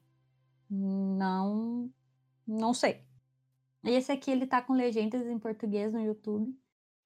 Não, 0.70 1.90
não 2.46 2.74
sei. 2.74 3.04
Esse 3.84 4.12
aqui 4.12 4.30
ele 4.30 4.46
tá 4.46 4.60
com 4.60 4.72
legendas 4.72 5.26
em 5.26 5.38
português 5.38 5.92
no 5.92 6.00
YouTube. 6.00 6.54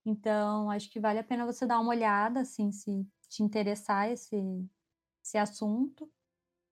Então, 0.04 0.70
acho 0.70 0.90
que 0.90 0.98
vale 0.98 1.18
a 1.18 1.24
pena 1.24 1.46
você 1.46 1.66
dar 1.66 1.78
uma 1.78 1.90
olhada, 1.90 2.40
assim, 2.40 2.72
se 2.72 3.06
te 3.28 3.42
interessar 3.42 4.10
esse, 4.10 4.36
esse 5.22 5.38
assunto. 5.38 6.10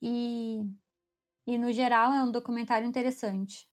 E, 0.03 0.63
e, 1.47 1.59
no 1.59 1.73
geral, 1.73 2.13
é 2.13 2.23
um 2.23 2.33
documentário 2.33 2.89
interessante. 2.89 3.69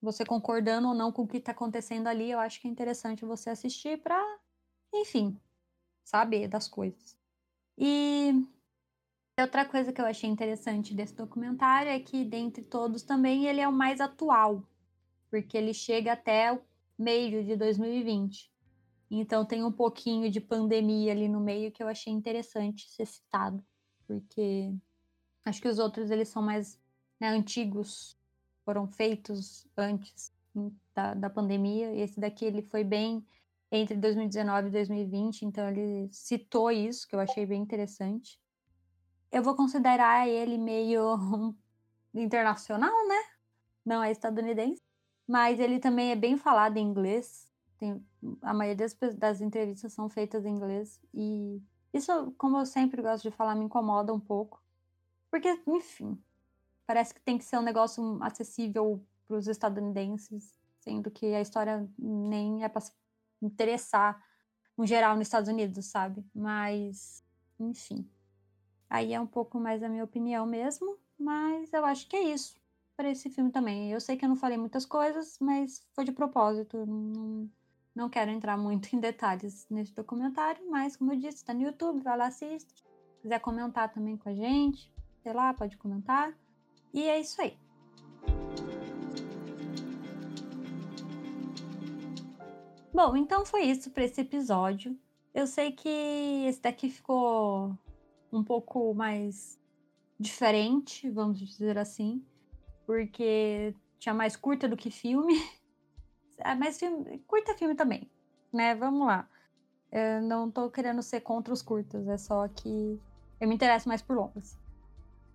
Você 0.00 0.24
concordando 0.24 0.88
ou 0.88 0.94
não 0.94 1.12
com 1.12 1.22
o 1.22 1.28
que 1.28 1.38
está 1.38 1.52
acontecendo 1.52 2.06
ali, 2.08 2.30
eu 2.30 2.40
acho 2.40 2.60
que 2.60 2.66
é 2.68 2.70
interessante 2.70 3.24
você 3.24 3.50
assistir 3.50 4.02
para, 4.02 4.20
enfim, 4.92 5.38
saber 6.04 6.48
das 6.48 6.68
coisas. 6.68 7.16
E 7.78 8.32
outra 9.40 9.64
coisa 9.64 9.92
que 9.92 10.00
eu 10.00 10.04
achei 10.04 10.28
interessante 10.28 10.94
desse 10.94 11.14
documentário 11.14 11.90
é 11.90 11.98
que, 11.98 12.24
dentre 12.24 12.64
todos 12.64 13.02
também, 13.02 13.46
ele 13.46 13.60
é 13.60 13.68
o 13.68 13.72
mais 13.72 14.00
atual, 14.00 14.62
porque 15.30 15.56
ele 15.56 15.72
chega 15.72 16.12
até 16.12 16.52
o 16.52 16.60
meio 16.98 17.42
de 17.44 17.56
2020. 17.56 18.52
Então 19.10 19.44
tem 19.44 19.62
um 19.62 19.72
pouquinho 19.72 20.30
de 20.30 20.40
pandemia 20.40 21.12
ali 21.12 21.28
no 21.28 21.40
meio 21.40 21.70
que 21.70 21.82
eu 21.82 21.88
achei 21.88 22.12
interessante 22.12 22.88
ser 22.90 23.06
citado, 23.06 23.62
porque 24.06 24.72
acho 25.44 25.60
que 25.60 25.68
os 25.68 25.78
outros 25.78 26.10
eles 26.10 26.28
são 26.28 26.42
mais 26.42 26.80
né, 27.20 27.28
antigos, 27.28 28.16
foram 28.64 28.86
feitos 28.86 29.66
antes 29.76 30.32
da, 30.94 31.14
da 31.14 31.28
pandemia. 31.28 31.94
Esse 31.94 32.18
daqui 32.18 32.44
ele 32.44 32.62
foi 32.62 32.84
bem 32.84 33.24
entre 33.70 33.96
2019 33.96 34.68
e 34.68 34.70
2020, 34.70 35.42
então 35.42 35.68
ele 35.68 36.08
citou 36.10 36.70
isso, 36.70 37.06
que 37.06 37.14
eu 37.14 37.20
achei 37.20 37.44
bem 37.44 37.60
interessante. 37.60 38.40
Eu 39.32 39.42
vou 39.42 39.56
considerar 39.56 40.28
ele 40.28 40.58
meio 40.58 41.16
internacional, 42.14 43.08
né? 43.08 43.22
Não 43.84 44.04
é 44.04 44.12
estadunidense, 44.12 44.82
mas 45.26 45.58
ele 45.58 45.80
também 45.80 46.12
é 46.12 46.16
bem 46.16 46.36
falado 46.36 46.76
em 46.76 46.86
inglês. 46.86 47.50
Tem, 47.78 48.04
a 48.42 48.54
maioria 48.54 48.86
das, 48.86 49.16
das 49.16 49.40
entrevistas 49.40 49.92
são 49.92 50.08
feitas 50.08 50.44
em 50.44 50.50
inglês 50.50 51.00
e 51.12 51.60
isso, 51.92 52.32
como 52.38 52.58
eu 52.58 52.66
sempre 52.66 53.02
gosto 53.02 53.24
de 53.24 53.30
falar, 53.30 53.54
me 53.54 53.64
incomoda 53.64 54.14
um 54.14 54.20
pouco. 54.20 54.62
Porque, 55.30 55.60
enfim, 55.66 56.22
parece 56.86 57.12
que 57.12 57.20
tem 57.20 57.36
que 57.36 57.44
ser 57.44 57.58
um 57.58 57.62
negócio 57.62 58.18
acessível 58.22 59.04
para 59.26 59.36
os 59.36 59.46
estadunidenses, 59.46 60.58
sendo 60.80 61.10
que 61.10 61.34
a 61.34 61.40
história 61.40 61.88
nem 61.98 62.64
é 62.64 62.68
para 62.68 62.82
interessar 63.42 64.22
no 64.76 64.86
geral 64.86 65.16
nos 65.16 65.26
Estados 65.26 65.48
Unidos, 65.48 65.86
sabe? 65.86 66.24
Mas, 66.34 67.22
enfim. 67.58 68.08
Aí 68.92 69.14
é 69.14 69.18
um 69.18 69.26
pouco 69.26 69.58
mais 69.58 69.82
a 69.82 69.88
minha 69.88 70.04
opinião 70.04 70.44
mesmo, 70.44 70.98
mas 71.18 71.72
eu 71.72 71.82
acho 71.82 72.06
que 72.06 72.14
é 72.14 72.24
isso 72.24 72.60
para 72.94 73.08
esse 73.08 73.30
filme 73.30 73.50
também. 73.50 73.90
Eu 73.90 73.98
sei 73.98 74.18
que 74.18 74.24
eu 74.26 74.28
não 74.28 74.36
falei 74.36 74.58
muitas 74.58 74.84
coisas, 74.84 75.38
mas 75.40 75.82
foi 75.94 76.04
de 76.04 76.12
propósito. 76.12 76.84
Não, 76.84 77.48
não 77.94 78.10
quero 78.10 78.30
entrar 78.30 78.58
muito 78.58 78.94
em 78.94 79.00
detalhes 79.00 79.66
nesse 79.70 79.94
documentário, 79.94 80.70
mas 80.70 80.94
como 80.94 81.10
eu 81.10 81.16
disse, 81.16 81.38
está 81.38 81.54
no 81.54 81.62
YouTube, 81.62 82.02
vai 82.02 82.18
lá 82.18 82.26
assista. 82.26 82.68
Se 83.14 83.22
quiser 83.22 83.40
comentar 83.40 83.90
também 83.90 84.14
com 84.14 84.28
a 84.28 84.34
gente, 84.34 84.92
sei 85.22 85.32
lá, 85.32 85.54
pode 85.54 85.78
comentar. 85.78 86.36
E 86.92 87.02
é 87.04 87.18
isso 87.18 87.40
aí. 87.40 87.56
Bom, 92.92 93.16
então 93.16 93.46
foi 93.46 93.62
isso 93.62 93.90
para 93.90 94.04
esse 94.04 94.20
episódio. 94.20 94.94
Eu 95.32 95.46
sei 95.46 95.72
que 95.72 95.88
esse 96.46 96.60
daqui 96.60 96.90
ficou 96.90 97.74
um 98.32 98.42
pouco 98.42 98.94
mais 98.94 99.60
diferente, 100.18 101.10
vamos 101.10 101.38
dizer 101.38 101.76
assim, 101.76 102.24
porque 102.86 103.74
tinha 103.98 104.14
mais 104.14 104.36
curta 104.36 104.68
do 104.68 104.76
que 104.76 104.90
filme. 104.90 105.34
É, 106.44 106.56
mas 106.56 106.76
filme, 106.76 107.20
curta 107.28 107.54
filme 107.54 107.74
também, 107.76 108.10
né? 108.52 108.74
Vamos 108.74 109.06
lá. 109.06 109.28
Eu 109.92 110.22
não 110.22 110.50
tô 110.50 110.68
querendo 110.68 111.00
ser 111.00 111.20
contra 111.20 111.54
os 111.54 111.62
curtas, 111.62 112.08
é 112.08 112.16
só 112.16 112.48
que 112.48 112.98
eu 113.40 113.46
me 113.46 113.54
interesso 113.54 113.88
mais 113.88 114.02
por 114.02 114.16
longas. 114.16 114.58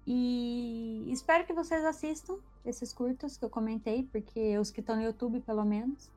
E 0.06 1.06
espero 1.10 1.46
que 1.46 1.54
vocês 1.54 1.86
assistam 1.86 2.40
esses 2.66 2.92
curtas 2.92 3.38
que 3.38 3.46
eu 3.46 3.50
comentei, 3.50 4.04
porque 4.04 4.58
os 4.58 4.72
que 4.72 4.82
estão 4.82 4.96
no 4.96 5.04
YouTube, 5.04 5.40
pelo 5.42 5.64
menos. 5.64 6.12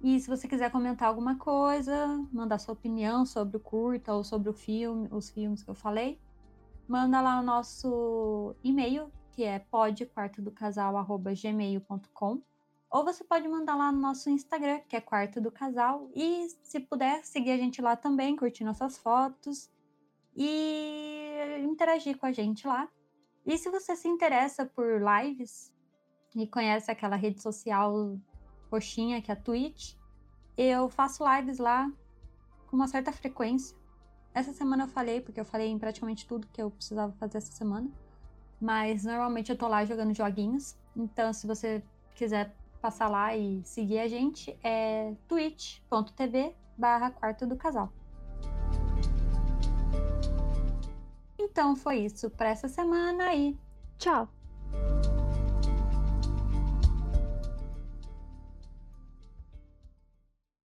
E 0.00 0.20
se 0.20 0.28
você 0.28 0.46
quiser 0.46 0.70
comentar 0.70 1.08
alguma 1.08 1.36
coisa, 1.36 2.24
mandar 2.32 2.58
sua 2.58 2.72
opinião 2.72 3.26
sobre 3.26 3.56
o 3.56 3.60
curta 3.60 4.14
ou 4.14 4.22
sobre 4.22 4.48
o 4.48 4.52
filme, 4.52 5.08
os 5.10 5.28
filmes 5.30 5.60
que 5.62 5.70
eu 5.70 5.74
falei, 5.74 6.20
manda 6.86 7.20
lá 7.20 7.40
no 7.40 7.42
nosso 7.42 8.54
e-mail, 8.62 9.10
que 9.32 9.42
é 9.42 9.58
podquartodocasal@gmail.com, 9.58 12.42
ou 12.90 13.04
você 13.04 13.22
pode 13.24 13.46
mandar 13.48 13.74
lá 13.74 13.92
no 13.92 14.00
nosso 14.00 14.30
Instagram, 14.30 14.80
que 14.88 14.96
é 14.96 15.00
Quarto 15.00 15.40
do 15.40 15.50
Casal, 15.50 16.08
e 16.14 16.48
se 16.62 16.80
puder 16.80 17.24
seguir 17.24 17.50
a 17.50 17.56
gente 17.56 17.82
lá 17.82 17.96
também, 17.96 18.36
curtir 18.36 18.64
nossas 18.64 18.96
fotos 18.96 19.68
e 20.34 21.60
interagir 21.62 22.16
com 22.16 22.26
a 22.26 22.32
gente 22.32 22.66
lá. 22.66 22.88
E 23.44 23.58
se 23.58 23.68
você 23.68 23.94
se 23.96 24.08
interessa 24.08 24.64
por 24.64 25.00
lives 25.00 25.72
e 26.36 26.46
conhece 26.46 26.90
aquela 26.90 27.16
rede 27.16 27.42
social 27.42 28.16
roxinha 28.70 29.20
que 29.20 29.30
é 29.30 29.34
a 29.34 29.36
Twitch, 29.36 29.94
eu 30.56 30.88
faço 30.88 31.24
lives 31.24 31.58
lá 31.58 31.90
com 32.66 32.76
uma 32.76 32.88
certa 32.88 33.12
frequência. 33.12 33.76
Essa 34.34 34.52
semana 34.52 34.84
eu 34.84 34.88
falei, 34.88 35.20
porque 35.20 35.40
eu 35.40 35.44
falei 35.44 35.68
em 35.68 35.78
praticamente 35.78 36.26
tudo 36.26 36.46
que 36.52 36.60
eu 36.60 36.70
precisava 36.70 37.12
fazer 37.14 37.38
essa 37.38 37.52
semana. 37.52 37.90
Mas 38.60 39.04
normalmente 39.04 39.50
eu 39.50 39.56
tô 39.56 39.68
lá 39.68 39.84
jogando 39.84 40.14
joguinhos. 40.14 40.76
Então, 40.96 41.32
se 41.32 41.46
você 41.46 41.82
quiser 42.14 42.54
passar 42.80 43.08
lá 43.08 43.36
e 43.36 43.62
seguir 43.64 44.00
a 44.00 44.08
gente, 44.08 44.56
é 44.62 45.14
twitch.tv 45.26 46.54
barra 46.76 47.10
quarto 47.10 47.46
do 47.46 47.56
casal. 47.56 47.92
Então 51.38 51.74
foi 51.74 52.00
isso 52.00 52.30
para 52.30 52.50
essa 52.50 52.68
semana 52.68 53.34
e 53.34 53.56
tchau! 53.98 54.28